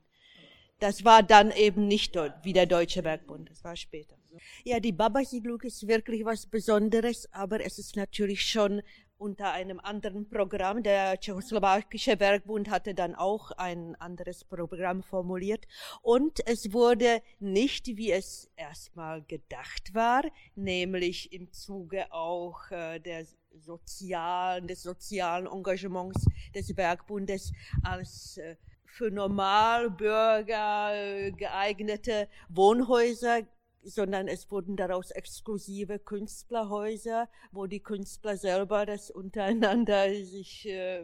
[0.80, 4.16] Das war dann eben nicht wie der Deutsche Werkbund, das war später.
[4.64, 8.82] Ja, die Baba-Siedlung ist wirklich was Besonderes, aber es ist natürlich schon
[9.18, 10.84] unter einem anderen Programm.
[10.84, 15.66] Der tschechoslowakische Werkbund hatte dann auch ein anderes Programm formuliert
[16.02, 20.24] und es wurde nicht, wie es erstmal gedacht war,
[20.56, 23.26] nämlich im Zuge auch äh, der
[23.60, 27.52] sozialen, des sozialen Engagements des Werkbundes
[27.84, 28.56] als äh,
[28.98, 33.42] für Normalbürger äh, geeignete Wohnhäuser,
[33.84, 41.04] sondern es wurden daraus exklusive Künstlerhäuser, wo die Künstler selber das untereinander sich äh,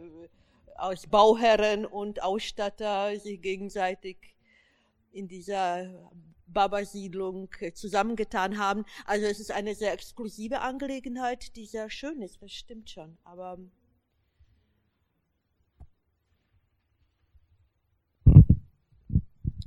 [0.76, 4.16] aus Bauherren und Ausstatter sich gegenseitig
[5.12, 6.10] in dieser
[6.48, 8.84] Baba-Siedlung zusammengetan haben.
[9.06, 13.16] Also es ist eine sehr exklusive Angelegenheit, die sehr schön ist, das stimmt schon.
[13.22, 13.58] Aber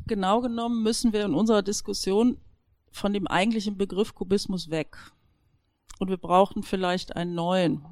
[0.08, 2.40] genau genommen müssen wir in unserer Diskussion
[2.92, 4.98] von dem eigentlichen Begriff Kubismus weg.
[6.00, 7.86] Und wir brauchen vielleicht einen neuen.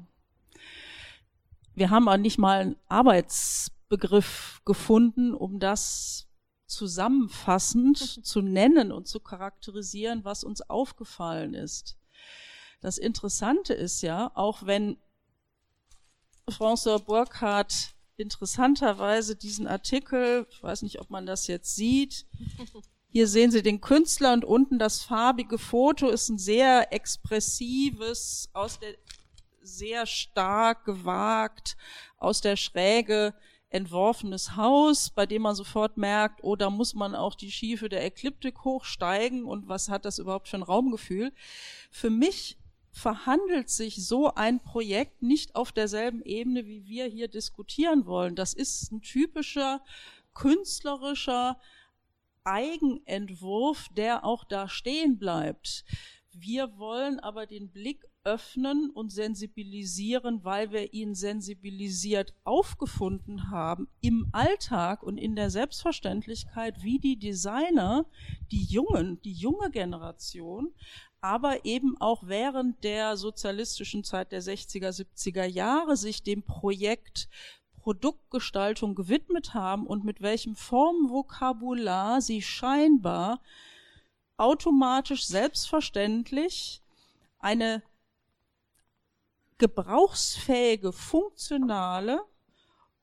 [1.74, 6.28] Wir haben auch nicht mal einen Arbeitsbegriff gefunden, um das
[6.66, 11.98] zusammenfassend zu nennen und zu charakterisieren, was uns aufgefallen ist.
[12.80, 14.98] Das Interessante ist ja, auch wenn
[16.48, 22.26] François Burkhardt interessanterweise diesen Artikel, ich weiß nicht, ob man das jetzt sieht,
[23.16, 26.08] hier sehen Sie den Künstler und unten das farbige Foto.
[26.08, 28.94] Ist ein sehr expressives, aus der
[29.62, 31.76] sehr stark gewagt,
[32.18, 33.34] aus der Schräge
[33.70, 38.04] entworfenes Haus, bei dem man sofort merkt, oh, da muss man auch die Schiefe der
[38.04, 39.44] Ekliptik hochsteigen.
[39.44, 41.32] Und was hat das überhaupt für ein Raumgefühl.
[41.90, 42.58] Für mich
[42.96, 48.34] verhandelt sich so ein Projekt nicht auf derselben Ebene, wie wir hier diskutieren wollen.
[48.34, 49.82] Das ist ein typischer
[50.32, 51.60] künstlerischer
[52.44, 55.84] Eigenentwurf, der auch da stehen bleibt.
[56.32, 64.28] Wir wollen aber den Blick öffnen und sensibilisieren, weil wir ihn sensibilisiert aufgefunden haben im
[64.32, 68.04] Alltag und in der Selbstverständlichkeit, wie die Designer,
[68.50, 70.74] die Jungen, die junge Generation,
[71.20, 77.28] aber eben auch während der sozialistischen Zeit der 60er, 70er Jahre sich dem Projekt
[77.78, 83.40] Produktgestaltung gewidmet haben und mit welchem Formvokabular sie scheinbar
[84.36, 86.82] automatisch selbstverständlich
[87.38, 87.82] eine
[89.58, 92.20] gebrauchsfähige, funktionale,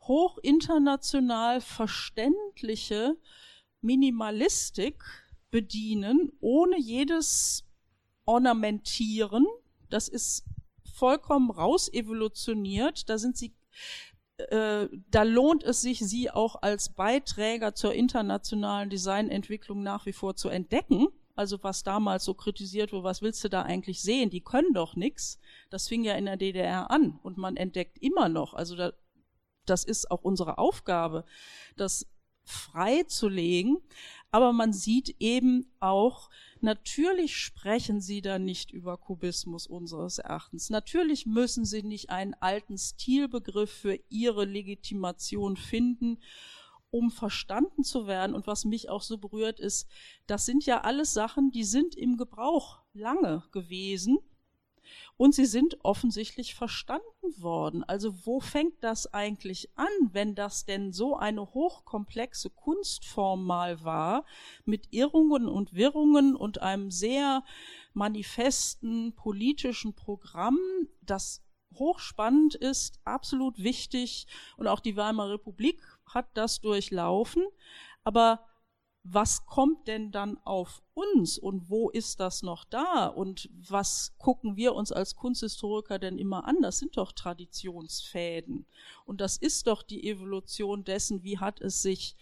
[0.01, 3.15] hochinternational verständliche
[3.81, 5.03] Minimalistik
[5.49, 7.63] bedienen, ohne jedes
[8.25, 9.45] Ornamentieren.
[9.89, 10.45] Das ist
[10.93, 13.09] vollkommen rausevolutioniert.
[13.09, 13.53] Da sind sie,
[14.37, 20.35] äh, da lohnt es sich, sie auch als Beiträger zur internationalen Designentwicklung nach wie vor
[20.35, 24.29] zu entdecken also was damals so kritisiert wurde, was willst du da eigentlich sehen?
[24.29, 25.39] Die können doch nichts.
[25.69, 28.93] Das fing ja in der DDR an und man entdeckt immer noch, also da,
[29.65, 31.25] das ist auch unsere Aufgabe,
[31.75, 32.07] das
[32.43, 33.77] freizulegen.
[34.31, 36.29] Aber man sieht eben auch,
[36.63, 40.69] natürlich sprechen sie da nicht über Kubismus unseres Erachtens.
[40.69, 46.19] Natürlich müssen sie nicht einen alten Stilbegriff für ihre Legitimation finden
[46.93, 48.35] um verstanden zu werden.
[48.35, 49.87] Und was mich auch so berührt ist,
[50.27, 54.19] das sind ja alles Sachen, die sind im Gebrauch lange gewesen
[55.17, 57.03] und sie sind offensichtlich verstanden
[57.37, 57.83] worden.
[57.83, 64.25] Also wo fängt das eigentlich an, wenn das denn so eine hochkomplexe Kunstform mal war,
[64.65, 67.43] mit Irrungen und Wirrungen und einem sehr
[67.93, 70.59] manifesten politischen Programm,
[71.01, 71.43] das
[71.75, 74.27] hochspannend ist, absolut wichtig
[74.57, 77.43] und auch die Weimarer Republik hat das durchlaufen,
[78.03, 78.45] aber
[79.03, 83.07] was kommt denn dann auf uns und wo ist das noch da?
[83.07, 86.61] Und was gucken wir uns als Kunsthistoriker denn immer an?
[86.61, 88.65] Das sind doch Traditionsfäden.
[89.05, 92.15] Und das ist doch die Evolution dessen, wie hat es sich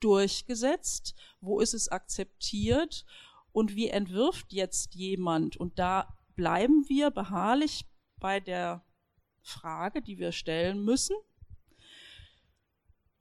[0.00, 3.06] durchgesetzt, wo ist es akzeptiert
[3.52, 5.56] und wie entwirft jetzt jemand?
[5.56, 7.86] Und da bleiben wir beharrlich
[8.20, 8.84] bei der
[9.40, 11.16] Frage, die wir stellen müssen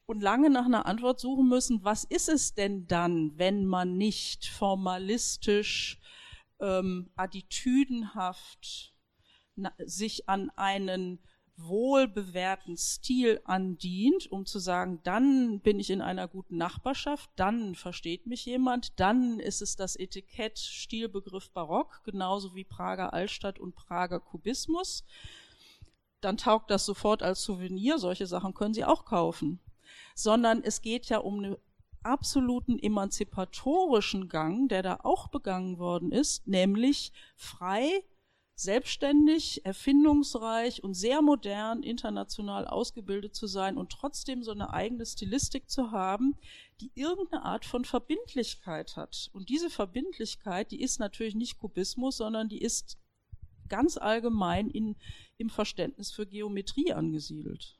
[0.08, 4.48] und lange nach einer Antwort suchen müssen, was ist es denn dann, wenn man nicht
[4.48, 6.00] formalistisch,
[6.60, 8.96] ähm, attitüdenhaft
[9.56, 11.20] na, sich an einen
[11.58, 18.28] wohlbewährten Stil andient, um zu sagen, dann bin ich in einer guten Nachbarschaft, dann versteht
[18.28, 24.20] mich jemand, dann ist es das Etikett Stilbegriff Barock, genauso wie Prager Altstadt und Prager
[24.20, 25.04] Kubismus.
[26.22, 29.60] Dann taugt das sofort als Souvenir, solche Sachen können Sie auch kaufen
[30.16, 31.58] sondern es geht ja um einen
[32.04, 38.04] absoluten emanzipatorischen Gang, der da auch begangen worden ist, nämlich frei,
[38.56, 45.70] selbstständig, erfindungsreich und sehr modern, international ausgebildet zu sein und trotzdem so eine eigene Stilistik
[45.70, 46.36] zu haben,
[46.82, 49.30] die irgendeine Art von Verbindlichkeit hat.
[49.34, 52.98] Und diese Verbindlichkeit, die ist natürlich nicht Kubismus, sondern die ist
[53.70, 54.96] ganz allgemein in,
[55.38, 57.77] im Verständnis für Geometrie angesiedelt.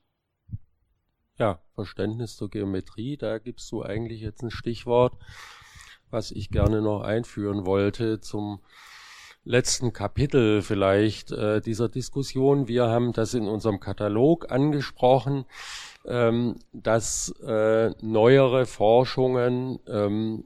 [1.40, 5.14] Ja, Verständnis zur Geometrie, da gibst du eigentlich jetzt ein Stichwort,
[6.10, 8.60] was ich gerne noch einführen wollte zum
[9.44, 12.68] letzten Kapitel vielleicht äh, dieser Diskussion.
[12.68, 15.46] Wir haben das in unserem Katalog angesprochen,
[16.06, 20.44] ähm, dass äh, neuere Forschungen, ähm,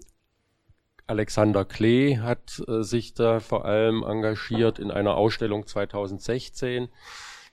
[1.07, 6.89] Alexander Klee hat äh, sich da vor allem engagiert in einer Ausstellung 2016,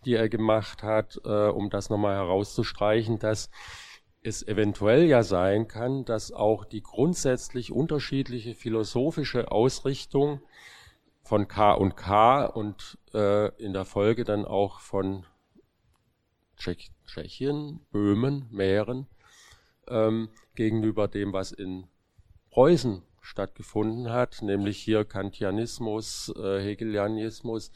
[0.04, 3.50] die er gemacht hat, äh, um das nochmal herauszustreichen, dass
[4.22, 10.40] es eventuell ja sein kann, dass auch die grundsätzlich unterschiedliche philosophische Ausrichtung
[11.22, 15.24] von K und K und äh, in der Folge dann auch von
[16.56, 19.06] Tschech Tschechien, Böhmen, Mähren
[19.88, 21.86] ähm, gegenüber dem, was in
[22.50, 27.70] Preußen stattgefunden hat, nämlich hier Kantianismus, äh, Hegelianismus,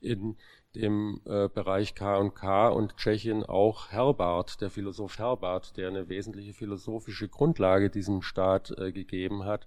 [0.00, 0.36] in
[0.74, 7.28] dem äh, Bereich K&K und Tschechien auch Herbart, der Philosoph Herbart, der eine wesentliche philosophische
[7.28, 9.66] Grundlage diesem Staat äh, gegeben hat,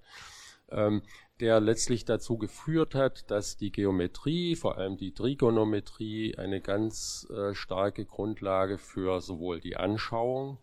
[0.70, 1.01] ähm,
[1.39, 7.53] der letztlich dazu geführt hat, dass die Geometrie, vor allem die Trigonometrie, eine ganz äh,
[7.53, 10.58] starke Grundlage für sowohl die Anschauung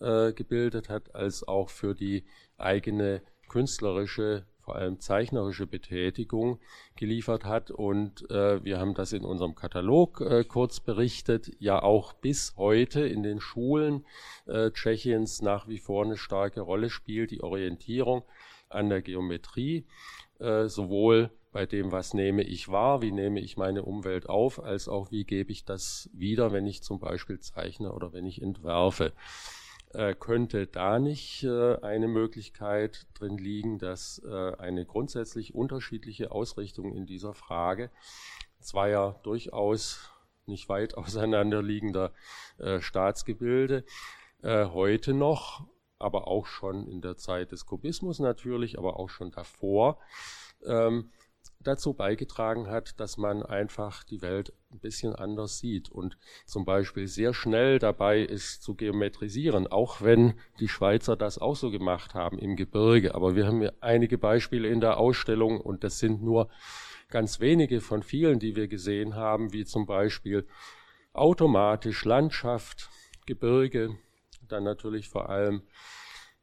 [0.00, 2.24] äh, gebildet hat, als auch für die
[2.56, 6.58] eigene künstlerische vor allem zeichnerische Betätigung
[6.96, 7.70] geliefert hat.
[7.70, 13.06] Und äh, wir haben das in unserem Katalog äh, kurz berichtet, ja auch bis heute
[13.06, 14.06] in den Schulen
[14.46, 18.22] äh, Tschechiens nach wie vor eine starke Rolle spielt, die Orientierung
[18.70, 19.86] an der Geometrie,
[20.40, 24.88] äh, sowohl bei dem, was nehme ich wahr, wie nehme ich meine Umwelt auf, als
[24.88, 29.12] auch wie gebe ich das wieder, wenn ich zum Beispiel zeichne oder wenn ich entwerfe.
[29.94, 36.96] Äh, könnte da nicht äh, eine Möglichkeit drin liegen, dass äh, eine grundsätzlich unterschiedliche Ausrichtung
[36.96, 37.90] in dieser Frage
[38.58, 40.10] zweier durchaus
[40.46, 42.12] nicht weit auseinanderliegender
[42.80, 43.84] Staatsgebilde
[44.42, 45.66] heute noch,
[45.98, 49.98] aber auch schon in der Zeit des Kubismus natürlich, aber auch schon davor,
[50.66, 51.10] ähm,
[51.66, 57.06] dazu beigetragen hat, dass man einfach die Welt ein bisschen anders sieht und zum Beispiel
[57.06, 62.38] sehr schnell dabei ist zu geometrisieren, auch wenn die Schweizer das auch so gemacht haben
[62.38, 63.14] im Gebirge.
[63.14, 66.48] Aber wir haben ja einige Beispiele in der Ausstellung und das sind nur
[67.08, 70.46] ganz wenige von vielen, die wir gesehen haben, wie zum Beispiel
[71.12, 72.90] automatisch Landschaft,
[73.26, 73.96] Gebirge,
[74.48, 75.62] dann natürlich vor allem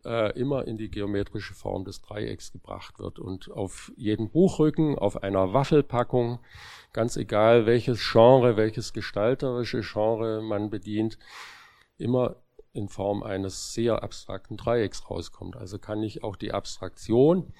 [0.05, 3.19] äh, immer in die geometrische Form des Dreiecks gebracht wird.
[3.19, 6.39] Und auf jedem Buchrücken, auf einer Waffelpackung,
[6.93, 11.17] ganz egal welches Genre, welches gestalterische Genre man bedient,
[11.97, 12.37] immer
[12.73, 15.57] in Form eines sehr abstrakten Dreiecks rauskommt.
[15.57, 17.53] Also kann ich auch die Abstraktion,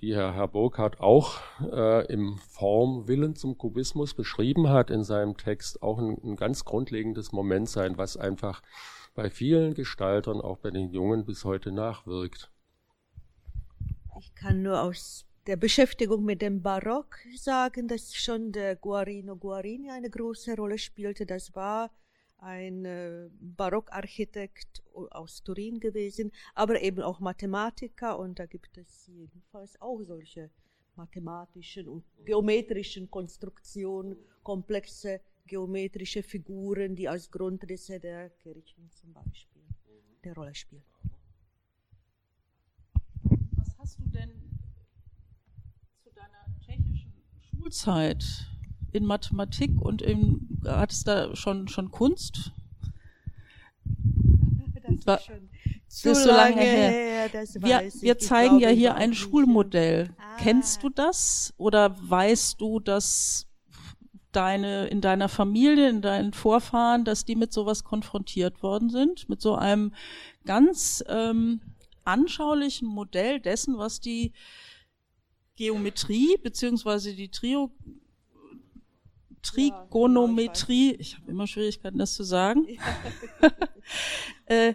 [0.00, 5.82] die Herr, Herr Burkhardt auch äh, im Formwillen zum Kubismus beschrieben hat in seinem Text,
[5.82, 8.62] auch ein, ein ganz grundlegendes Moment sein, was einfach
[9.18, 12.52] bei vielen Gestaltern, auch bei den Jungen, bis heute nachwirkt.
[14.20, 19.90] Ich kann nur aus der Beschäftigung mit dem Barock sagen, dass schon der Guarino Guarini
[19.90, 21.26] eine große Rolle spielte.
[21.26, 21.90] Das war
[22.36, 29.80] ein äh, Barockarchitekt aus Turin gewesen, aber eben auch Mathematiker und da gibt es jedenfalls
[29.80, 30.48] auch solche
[30.94, 40.16] mathematischen und geometrischen Konstruktionen, komplexe geometrische Figuren, die als Grundrisse der Kirchen zum Beispiel mhm.
[40.22, 40.84] eine Rolle spielen.
[43.56, 44.30] Was hast du denn
[46.04, 48.24] zu deiner tschechischen Schulzeit
[48.92, 52.52] in Mathematik und in, hattest da schon, schon Kunst?
[55.04, 55.48] Das ist schon
[55.88, 57.28] zu so lange, lange her.
[57.28, 60.10] her wir, wir zeigen ja hier ein Schulmodell.
[60.18, 60.36] Ah.
[60.38, 63.47] Kennst du das oder weißt du, dass
[64.32, 69.40] deine, in deiner Familie, in deinen Vorfahren, dass die mit sowas konfrontiert worden sind, mit
[69.40, 69.94] so einem
[70.44, 71.60] ganz ähm,
[72.04, 74.32] anschaulichen Modell dessen, was die
[75.56, 77.72] Geometrie beziehungsweise die Trio
[79.42, 82.66] Trigonometrie, ich habe immer Schwierigkeiten, das zu sagen,
[84.46, 84.74] äh,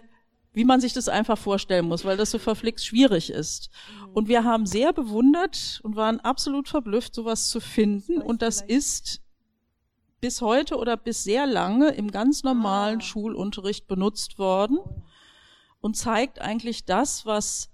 [0.52, 3.70] wie man sich das einfach vorstellen muss, weil das so verflixt schwierig ist.
[3.70, 4.12] Mhm.
[4.14, 8.22] Und wir haben sehr bewundert und waren absolut verblüfft, sowas zu finden.
[8.22, 9.20] Und das ist
[10.24, 13.02] bis heute oder bis sehr lange im ganz normalen ah.
[13.02, 14.78] Schulunterricht benutzt worden
[15.82, 17.68] und zeigt eigentlich das, was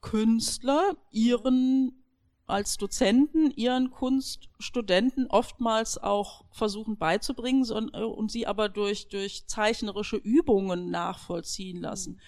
[0.00, 2.02] Künstler ihren
[2.46, 10.16] als Dozenten ihren Kunststudenten oftmals auch versuchen beizubringen äh, und sie aber durch, durch zeichnerische
[10.16, 12.14] Übungen nachvollziehen lassen.
[12.14, 12.20] Mhm.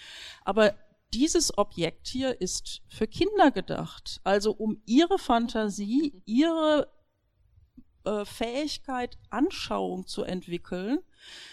[0.44, 0.74] Aber
[1.14, 6.94] dieses Objekt hier ist für Kinder gedacht, also um ihre Fantasie, ihre
[8.06, 11.00] äh, Fähigkeit, Anschauung zu entwickeln,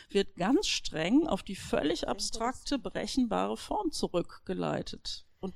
[0.09, 5.25] wird ganz streng auf die völlig abstrakte, berechenbare Form zurückgeleitet.
[5.39, 5.55] Und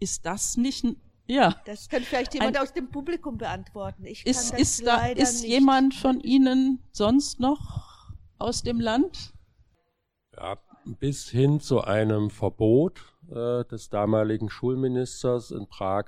[0.00, 1.54] ist das nicht ein ja.
[1.64, 4.04] Das kann vielleicht jemand ein, aus dem Publikum beantworten.
[4.04, 5.50] Ich ist, kann das ist da, ist nicht.
[5.52, 9.32] jemand von Ihnen sonst noch aus dem Land?
[10.36, 16.06] Ja, bis hin zu einem Verbot äh, des damaligen Schulministers in Prag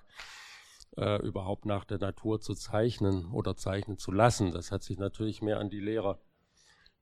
[0.96, 4.52] äh, überhaupt nach der Natur zu zeichnen oder zeichnen zu lassen.
[4.52, 6.18] Das hat sich natürlich mehr an die Lehrer.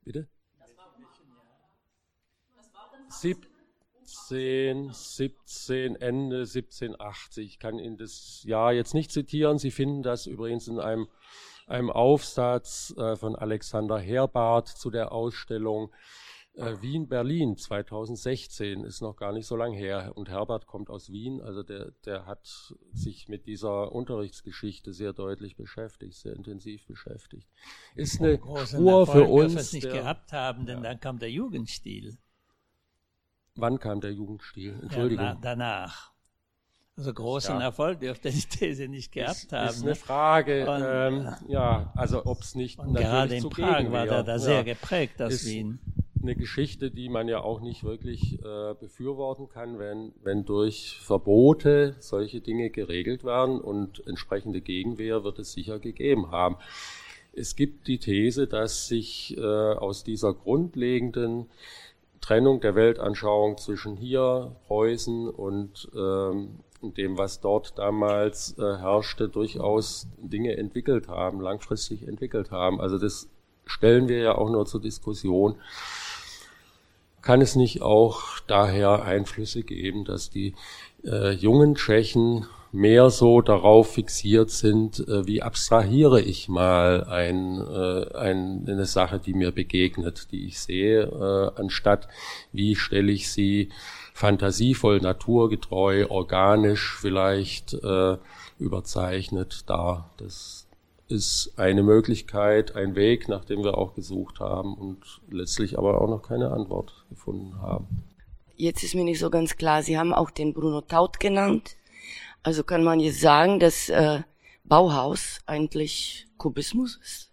[0.04, 0.28] Bitte?
[3.08, 7.46] 17, 17, Ende 1780.
[7.46, 9.58] Ich kann Ihnen das Jahr jetzt nicht zitieren.
[9.58, 11.08] Sie finden das übrigens in einem,
[11.66, 15.92] einem Aufsatz äh, von Alexander Herbart zu der Ausstellung
[16.54, 21.10] Äh, Wien, Berlin 2016 ist noch gar nicht so lange her und Herbert kommt aus
[21.10, 27.48] Wien, also der, der hat sich mit dieser Unterrichtsgeschichte sehr deutlich beschäftigt, sehr intensiv beschäftigt.
[27.94, 29.54] Ist eine Ruhe für uns.
[29.54, 30.82] Wir es nicht der, gehabt haben, denn ja.
[30.90, 32.18] dann kam der Jugendstil.
[33.54, 34.78] Wann kam der Jugendstil?
[34.82, 35.24] Entschuldigung.
[35.24, 36.10] Ja, na, danach.
[36.96, 37.62] Also großen ja.
[37.62, 39.68] Erfolg dürfte die These nicht gehabt ist, haben.
[39.68, 44.04] Ist eine Frage, und, ähm, ja, also ob es nicht und gerade in Prag war
[44.04, 45.78] der da sehr geprägt, das Wien
[46.22, 51.96] eine Geschichte, die man ja auch nicht wirklich äh, befürworten kann, wenn, wenn durch Verbote
[51.98, 56.56] solche Dinge geregelt werden und entsprechende Gegenwehr wird es sicher gegeben haben.
[57.32, 61.46] Es gibt die These, dass sich äh, aus dieser grundlegenden
[62.20, 70.08] Trennung der Weltanschauung zwischen hier, Preußen und ähm, dem, was dort damals äh, herrschte, durchaus
[70.18, 72.80] Dinge entwickelt haben, langfristig entwickelt haben.
[72.80, 73.28] Also das
[73.66, 75.56] stellen wir ja auch nur zur Diskussion
[77.22, 80.54] kann es nicht auch daher Einflüsse geben, dass die
[81.04, 88.16] äh, jungen Tschechen mehr so darauf fixiert sind, äh, wie abstrahiere ich mal ein, äh,
[88.16, 92.08] ein, eine Sache, die mir begegnet, die ich sehe, äh, anstatt
[92.52, 93.70] wie stelle ich sie
[94.14, 98.18] fantasievoll, naturgetreu, organisch vielleicht äh,
[98.58, 100.10] überzeichnet dar.
[100.18, 100.68] Das
[101.08, 106.08] ist eine Möglichkeit, ein Weg, nach dem wir auch gesucht haben und letztlich aber auch
[106.08, 107.86] noch keine Antwort gefunden haben.
[108.56, 111.76] Jetzt ist mir nicht so ganz klar, Sie haben auch den Bruno Taut genannt.
[112.42, 114.20] Also kann man jetzt sagen, dass äh,
[114.64, 117.30] Bauhaus eigentlich Kubismus ist?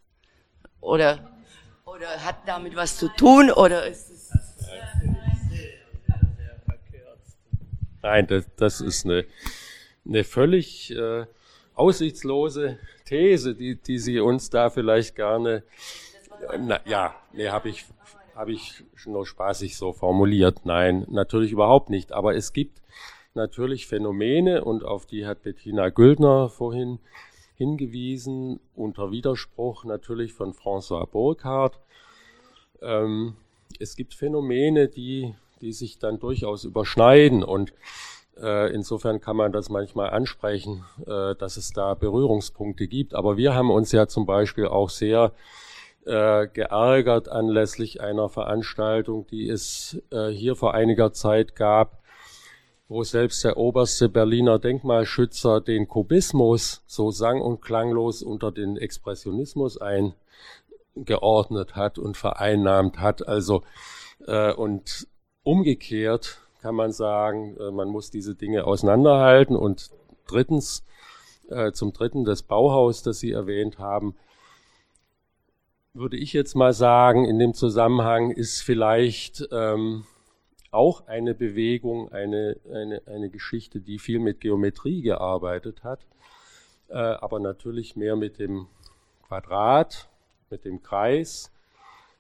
[0.81, 1.31] Oder,
[1.85, 3.51] oder hat damit was zu tun?
[3.51, 4.17] Oder ist es
[8.07, 9.25] Nein, das, das ist eine,
[10.05, 11.25] eine völlig äh,
[11.75, 15.63] aussichtslose These, die, die Sie uns da vielleicht gerne,
[16.57, 17.85] na, ja, nee, habe ich,
[18.37, 20.59] habe ich nur spaßig so formuliert.
[20.63, 22.11] Nein, natürlich überhaupt nicht.
[22.11, 22.81] Aber es gibt
[23.33, 26.99] natürlich Phänomene und auf die hat Bettina Güldner vorhin
[27.55, 31.79] hingewiesen, unter Widerspruch natürlich von François Burkhardt.
[32.81, 33.35] Ähm,
[33.79, 37.73] es gibt Phänomene, die, die sich dann durchaus überschneiden und
[38.39, 43.15] äh, insofern kann man das manchmal ansprechen, äh, dass es da Berührungspunkte gibt.
[43.15, 45.31] Aber wir haben uns ja zum Beispiel auch sehr
[46.07, 50.01] äh, geärgert anlässlich einer Veranstaltung, die es
[50.31, 52.01] hier vor einiger Zeit gab,
[52.87, 59.77] wo selbst der oberste Berliner Denkmalschützer den Kubismus so sang- und klanglos unter den Expressionismus
[60.95, 63.27] eingeordnet hat und vereinnahmt hat.
[63.27, 63.63] Also
[64.55, 65.07] und
[65.43, 69.55] umgekehrt kann man sagen, äh, man muss diese Dinge auseinanderhalten.
[69.55, 69.89] Und
[70.27, 70.83] drittens,
[71.49, 74.15] äh, zum dritten das Bauhaus, das Sie erwähnt haben,
[75.97, 80.05] würde ich jetzt mal sagen, in dem Zusammenhang ist vielleicht ähm,
[80.71, 86.05] auch eine Bewegung, eine, eine, eine Geschichte, die viel mit Geometrie gearbeitet hat,
[86.89, 88.67] äh, aber natürlich mehr mit dem
[89.27, 90.09] Quadrat,
[90.49, 91.51] mit dem Kreis,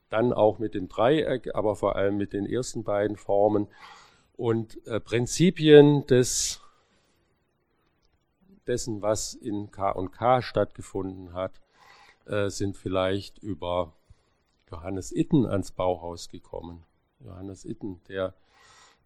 [0.09, 3.67] dann auch mit dem Dreieck, aber vor allem mit den ersten beiden Formen
[4.35, 6.61] und äh, Prinzipien des,
[8.65, 11.61] dessen, was in K und K stattgefunden hat,
[12.27, 13.95] äh, sind vielleicht über
[14.69, 16.83] Johannes Itten ans Bauhaus gekommen.
[17.19, 18.35] Johannes Itten, der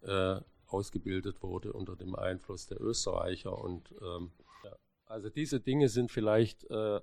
[0.02, 3.56] äh, ausgebildet wurde unter dem Einfluss der Österreicher.
[3.56, 4.32] Und ähm,
[4.64, 4.76] ja,
[5.06, 7.00] also diese Dinge sind vielleicht äh,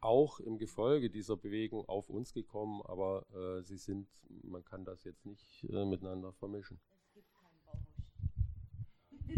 [0.00, 4.08] auch im Gefolge dieser Bewegung auf uns gekommen, aber äh, sie sind,
[4.42, 6.80] man kann das jetzt nicht äh, miteinander vermischen.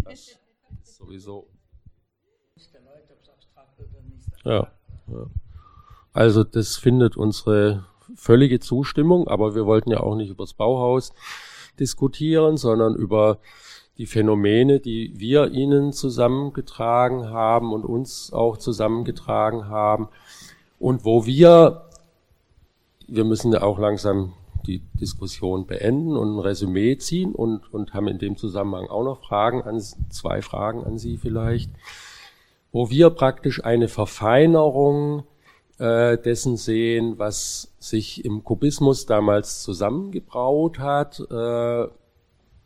[0.05, 0.41] Das ist
[0.97, 1.51] sowieso.
[4.45, 4.73] Ja,
[5.09, 5.31] ja.
[6.15, 11.13] Also das findet unsere völlige Zustimmung, aber wir wollten ja auch nicht über das Bauhaus
[11.81, 13.39] diskutieren, sondern über
[13.99, 20.09] die Phänomene, die wir Ihnen zusammengetragen haben und uns auch zusammengetragen haben
[20.79, 21.83] und wo wir,
[23.09, 24.35] wir müssen ja auch langsam
[24.67, 29.21] die Diskussion beenden und ein Resümee ziehen und, und haben in dem Zusammenhang auch noch
[29.21, 31.71] Fragen an, zwei Fragen an Sie vielleicht,
[32.71, 35.25] wo wir praktisch eine Verfeinerung
[35.79, 41.89] äh, dessen sehen, was sich im Kubismus damals zusammengebraut hat, äh,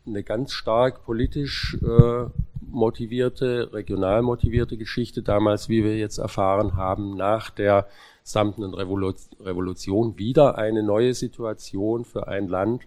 [0.05, 2.25] eine ganz stark politisch äh,
[2.61, 7.87] motivierte, regional motivierte Geschichte damals, wie wir jetzt erfahren haben, nach der
[8.23, 12.83] samtenen Revolution wieder eine neue Situation für ein Land,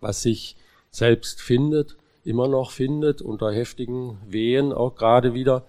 [0.00, 0.56] was sich
[0.90, 5.64] selbst findet, immer noch findet, unter heftigen Wehen auch gerade wieder.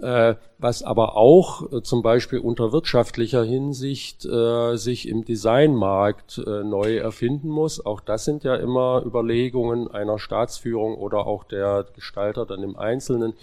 [0.00, 6.64] Äh, was aber auch äh, zum Beispiel unter wirtschaftlicher Hinsicht äh, sich im Designmarkt äh,
[6.64, 7.84] neu erfinden muss.
[7.84, 13.34] Auch das sind ja immer Überlegungen einer Staatsführung oder auch der Gestalter dann im Einzelnen.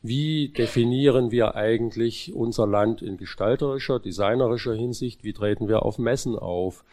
[0.00, 5.24] Wie definieren wir eigentlich unser Land in gestalterischer, designerischer Hinsicht?
[5.24, 6.84] Wie treten wir auf Messen auf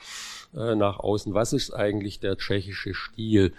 [0.55, 1.35] äh, nach außen?
[1.35, 3.53] Was ist eigentlich der tschechische Stil?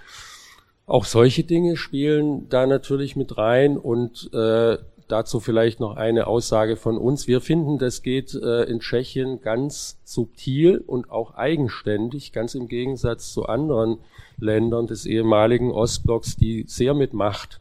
[0.86, 6.76] Auch solche Dinge spielen da natürlich mit rein und äh, dazu vielleicht noch eine Aussage
[6.76, 7.26] von uns.
[7.26, 13.32] Wir finden, das geht äh, in Tschechien ganz subtil und auch eigenständig, ganz im Gegensatz
[13.32, 13.98] zu anderen
[14.38, 17.60] Ländern des ehemaligen Ostblocks, die sehr mit Macht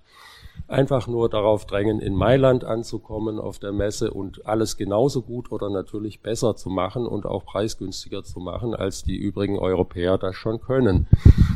[0.67, 5.69] einfach nur darauf drängen, in Mailand anzukommen auf der Messe und alles genauso gut oder
[5.69, 10.59] natürlich besser zu machen und auch preisgünstiger zu machen, als die übrigen Europäer das schon
[10.61, 11.07] können.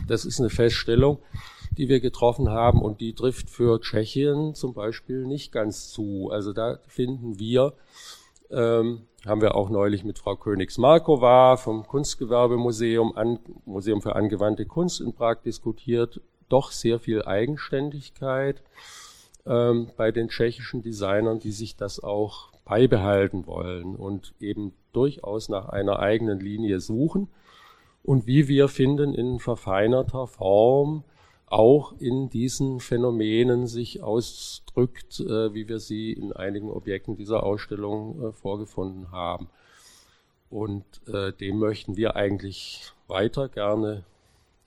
[0.08, 1.18] Das ist eine Feststellung
[1.80, 6.30] die wir getroffen haben und die trifft für Tschechien zum Beispiel nicht ganz zu.
[6.30, 7.72] Also da finden wir,
[8.52, 15.00] ähm, haben wir auch neulich mit Frau Königs-Markova vom Kunstgewerbemuseum, an, Museum für angewandte Kunst
[15.00, 16.20] in Prag diskutiert,
[16.50, 18.62] doch sehr viel Eigenständigkeit
[19.46, 25.70] ähm, bei den tschechischen Designern, die sich das auch beibehalten wollen und eben durchaus nach
[25.70, 27.30] einer eigenen Linie suchen
[28.04, 31.06] und wie wir finden in verfeinerter Form
[31.50, 38.30] auch in diesen Phänomenen sich ausdrückt, äh, wie wir sie in einigen Objekten dieser Ausstellung
[38.30, 39.50] äh, vorgefunden haben.
[40.50, 44.04] Und äh, dem möchten wir eigentlich weiter gerne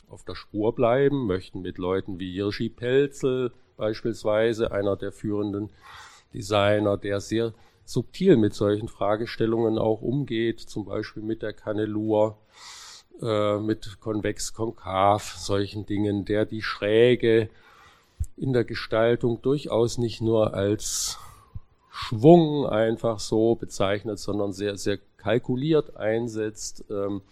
[0.08, 5.70] auf der Spur bleiben, möchten mit Leuten wie Jirschi Pelzel beispielsweise, einer der führenden
[6.34, 7.52] Designer, der sehr
[7.84, 12.38] subtil mit solchen Fragestellungen auch umgeht, zum Beispiel mit der Kannelur,
[13.22, 17.48] äh, mit konvex, konkav, solchen Dingen, der die Schräge
[18.36, 21.18] in der Gestaltung durchaus nicht nur als
[21.90, 27.22] Schwung einfach so bezeichnet, sondern sehr, sehr kalkuliert einsetzt ähm,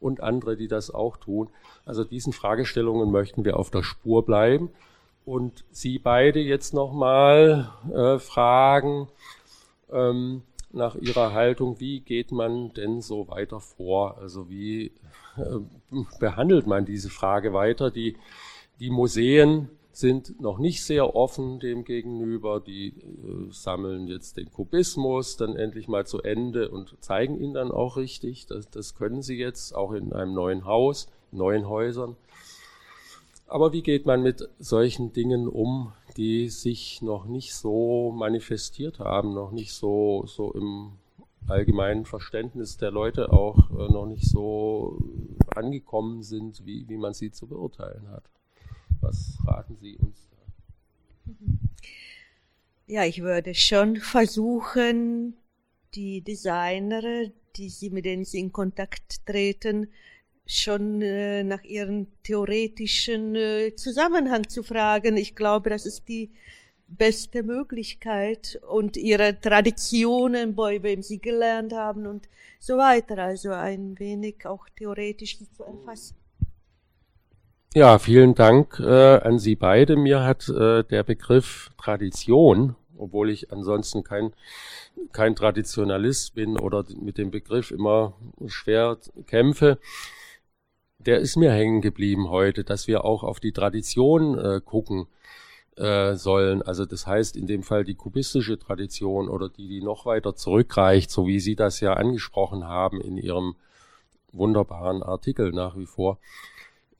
[0.00, 1.48] und andere, die das auch tun.
[1.84, 4.70] Also diesen Fragestellungen möchten wir auf der Spur bleiben
[5.24, 9.08] und Sie beide jetzt nochmal äh, fragen,
[9.90, 10.42] ähm,
[10.72, 14.18] nach Ihrer Haltung, wie geht man denn so weiter vor?
[14.18, 14.92] Also wie
[15.36, 15.58] äh,
[16.18, 17.90] behandelt man diese Frage weiter?
[17.90, 18.16] Die,
[18.80, 22.60] die Museen sind noch nicht sehr offen dem gegenüber.
[22.60, 27.70] Die äh, sammeln jetzt den Kubismus dann endlich mal zu Ende und zeigen ihn dann
[27.70, 28.46] auch richtig.
[28.46, 32.16] Das, das können sie jetzt auch in einem neuen Haus, neuen Häusern.
[33.46, 39.34] Aber wie geht man mit solchen Dingen um, die sich noch nicht so manifestiert haben,
[39.34, 40.92] noch nicht so, so im
[41.48, 44.98] allgemeinen Verständnis der Leute auch äh, noch nicht so
[45.54, 48.24] angekommen sind, wie, wie man sie zu beurteilen hat?
[49.00, 50.36] Was raten Sie uns da?
[52.86, 55.34] Ja, ich würde schon versuchen,
[55.94, 57.02] die Designer,
[57.56, 59.88] die Sie, mit denen Sie in Kontakt treten,
[60.46, 65.16] schon äh, nach ihrem theoretischen äh, Zusammenhang zu fragen.
[65.16, 66.30] Ich glaube, das ist die
[66.88, 72.28] beste Möglichkeit und ihre Traditionen, bei wem sie gelernt haben und
[72.58, 73.18] so weiter.
[73.18, 76.16] Also ein wenig auch theoretisch zu erfassen.
[77.74, 79.96] Ja, vielen Dank äh, an Sie beide.
[79.96, 84.34] Mir hat äh, der Begriff Tradition, obwohl ich ansonsten kein,
[85.12, 88.12] kein Traditionalist bin oder mit dem Begriff immer
[88.46, 89.78] schwer kämpfe,
[91.06, 95.06] der ist mir hängen geblieben heute, dass wir auch auf die Tradition äh, gucken
[95.76, 96.62] äh, sollen.
[96.62, 101.10] Also das heißt in dem Fall die kubistische Tradition oder die, die noch weiter zurückreicht,
[101.10, 103.56] so wie Sie das ja angesprochen haben in Ihrem
[104.32, 106.18] wunderbaren Artikel nach wie vor,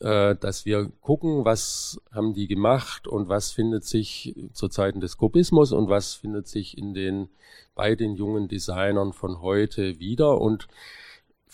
[0.00, 5.16] äh, dass wir gucken, was haben die gemacht und was findet sich zu Zeiten des
[5.16, 7.28] Kubismus und was findet sich in den
[7.74, 10.68] bei den jungen Designern von heute wieder und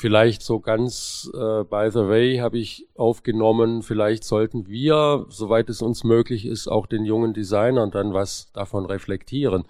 [0.00, 5.82] Vielleicht so ganz äh, by the way habe ich aufgenommen, vielleicht sollten wir, soweit es
[5.82, 9.64] uns möglich ist, auch den jungen Designern dann was davon reflektieren.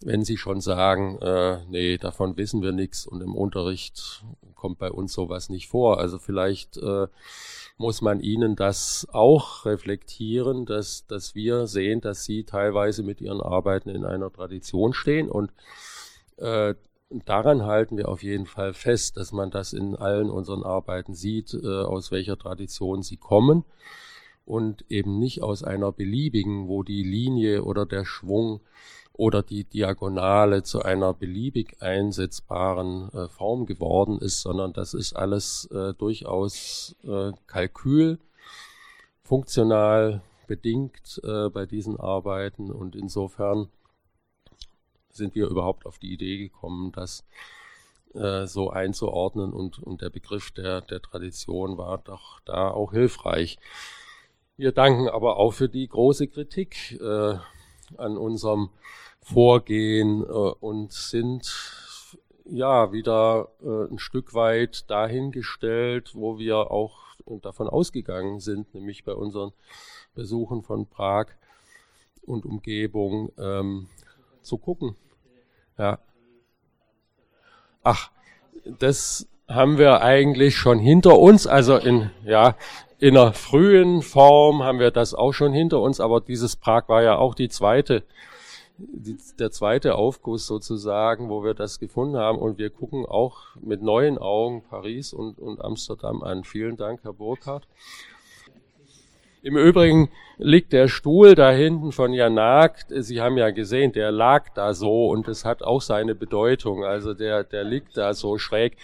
[0.00, 4.24] Wenn sie schon sagen, äh, nee, davon wissen wir nichts und im Unterricht
[4.56, 6.00] kommt bei uns sowas nicht vor.
[6.00, 7.06] Also vielleicht äh,
[7.78, 13.40] muss man ihnen das auch reflektieren, dass, dass wir sehen, dass sie teilweise mit ihren
[13.40, 15.52] Arbeiten in einer Tradition stehen und
[16.38, 16.74] äh,
[17.10, 21.12] und daran halten wir auf jeden Fall fest, dass man das in allen unseren Arbeiten
[21.12, 23.64] sieht, äh, aus welcher Tradition sie kommen
[24.44, 28.60] und eben nicht aus einer beliebigen, wo die Linie oder der Schwung
[29.12, 35.68] oder die Diagonale zu einer beliebig einsetzbaren äh, Form geworden ist, sondern das ist alles
[35.72, 38.20] äh, durchaus äh, Kalkül,
[39.24, 42.70] funktional bedingt äh, bei diesen Arbeiten.
[42.70, 43.68] Und insofern
[45.10, 47.24] sind wir überhaupt auf die Idee gekommen, das
[48.14, 53.58] äh, so einzuordnen und, und der Begriff der, der Tradition war doch da auch hilfreich.
[54.56, 57.36] Wir danken aber auch für die große Kritik äh,
[57.96, 58.70] an unserem
[59.22, 61.50] Vorgehen äh, und sind
[62.44, 67.00] ja wieder äh, ein Stück weit dahingestellt, wo wir auch
[67.42, 69.52] davon ausgegangen sind, nämlich bei unseren
[70.14, 71.26] Besuchen von Prag
[72.22, 73.88] und Umgebung ähm,
[74.42, 74.96] zu gucken.
[75.78, 75.98] Ja.
[77.82, 78.10] Ach,
[78.78, 82.56] das haben wir eigentlich schon hinter uns, also in, ja,
[82.98, 87.02] in einer frühen Form haben wir das auch schon hinter uns, aber dieses Prag war
[87.02, 88.04] ja auch die zweite
[88.80, 92.38] die, der zweite Aufguss sozusagen, wo wir das gefunden haben.
[92.38, 96.44] Und wir gucken auch mit neuen Augen Paris und, und Amsterdam an.
[96.44, 97.66] Vielen Dank, Herr Burkhardt.
[99.42, 102.84] Im Übrigen liegt der Stuhl da hinten von Janak.
[102.88, 106.84] Sie haben ja gesehen, der lag da so und es hat auch seine Bedeutung.
[106.84, 108.76] Also der, der liegt da so schräg,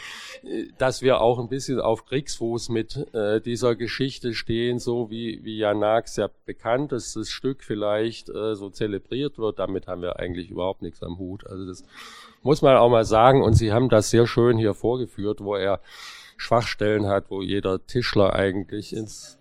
[0.78, 5.58] dass wir auch ein bisschen auf Kriegsfuß mit äh, dieser Geschichte stehen, so wie, wie
[5.58, 9.58] Janak sehr bekanntestes Stück vielleicht äh, so zelebriert wird.
[9.58, 11.46] Damit haben wir eigentlich überhaupt nichts am Hut.
[11.46, 11.84] Also das
[12.42, 13.42] muss man auch mal sagen.
[13.42, 15.80] Und Sie haben das sehr schön hier vorgeführt, wo er
[16.38, 19.35] Schwachstellen hat, wo jeder Tischler eigentlich ins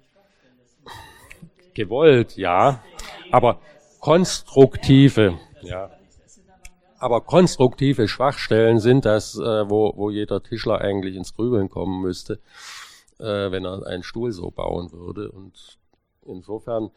[1.76, 2.82] gewollt, ja,
[3.32, 3.60] aber
[4.00, 5.92] konstruktive, ja,
[6.98, 12.40] aber konstruktive Schwachstellen sind das, äh, wo, wo jeder Tischler eigentlich ins Grübeln kommen müsste,
[13.20, 15.30] äh, wenn er einen Stuhl so bauen würde.
[15.30, 15.78] Und
[16.26, 16.90] insofern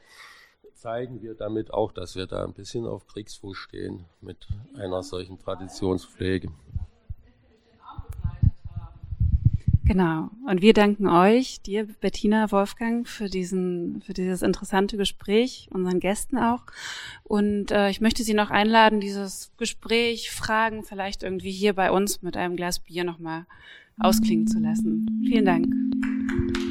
[0.73, 4.47] zeigen wir damit auch, dass wir da ein bisschen auf Kriegsfuß stehen mit
[4.77, 6.51] einer solchen Traditionspflege.
[9.89, 10.28] Genau.
[10.47, 16.36] Und wir danken euch, dir, Bettina, Wolfgang, für diesen, für dieses interessante Gespräch, unseren Gästen
[16.36, 16.65] auch.
[17.24, 22.20] Und äh, ich möchte Sie noch einladen, dieses Gespräch, Fragen vielleicht irgendwie hier bei uns
[22.20, 23.47] mit einem Glas Bier nochmal
[23.98, 25.24] ausklingen zu lassen.
[25.27, 26.68] Vielen Dank.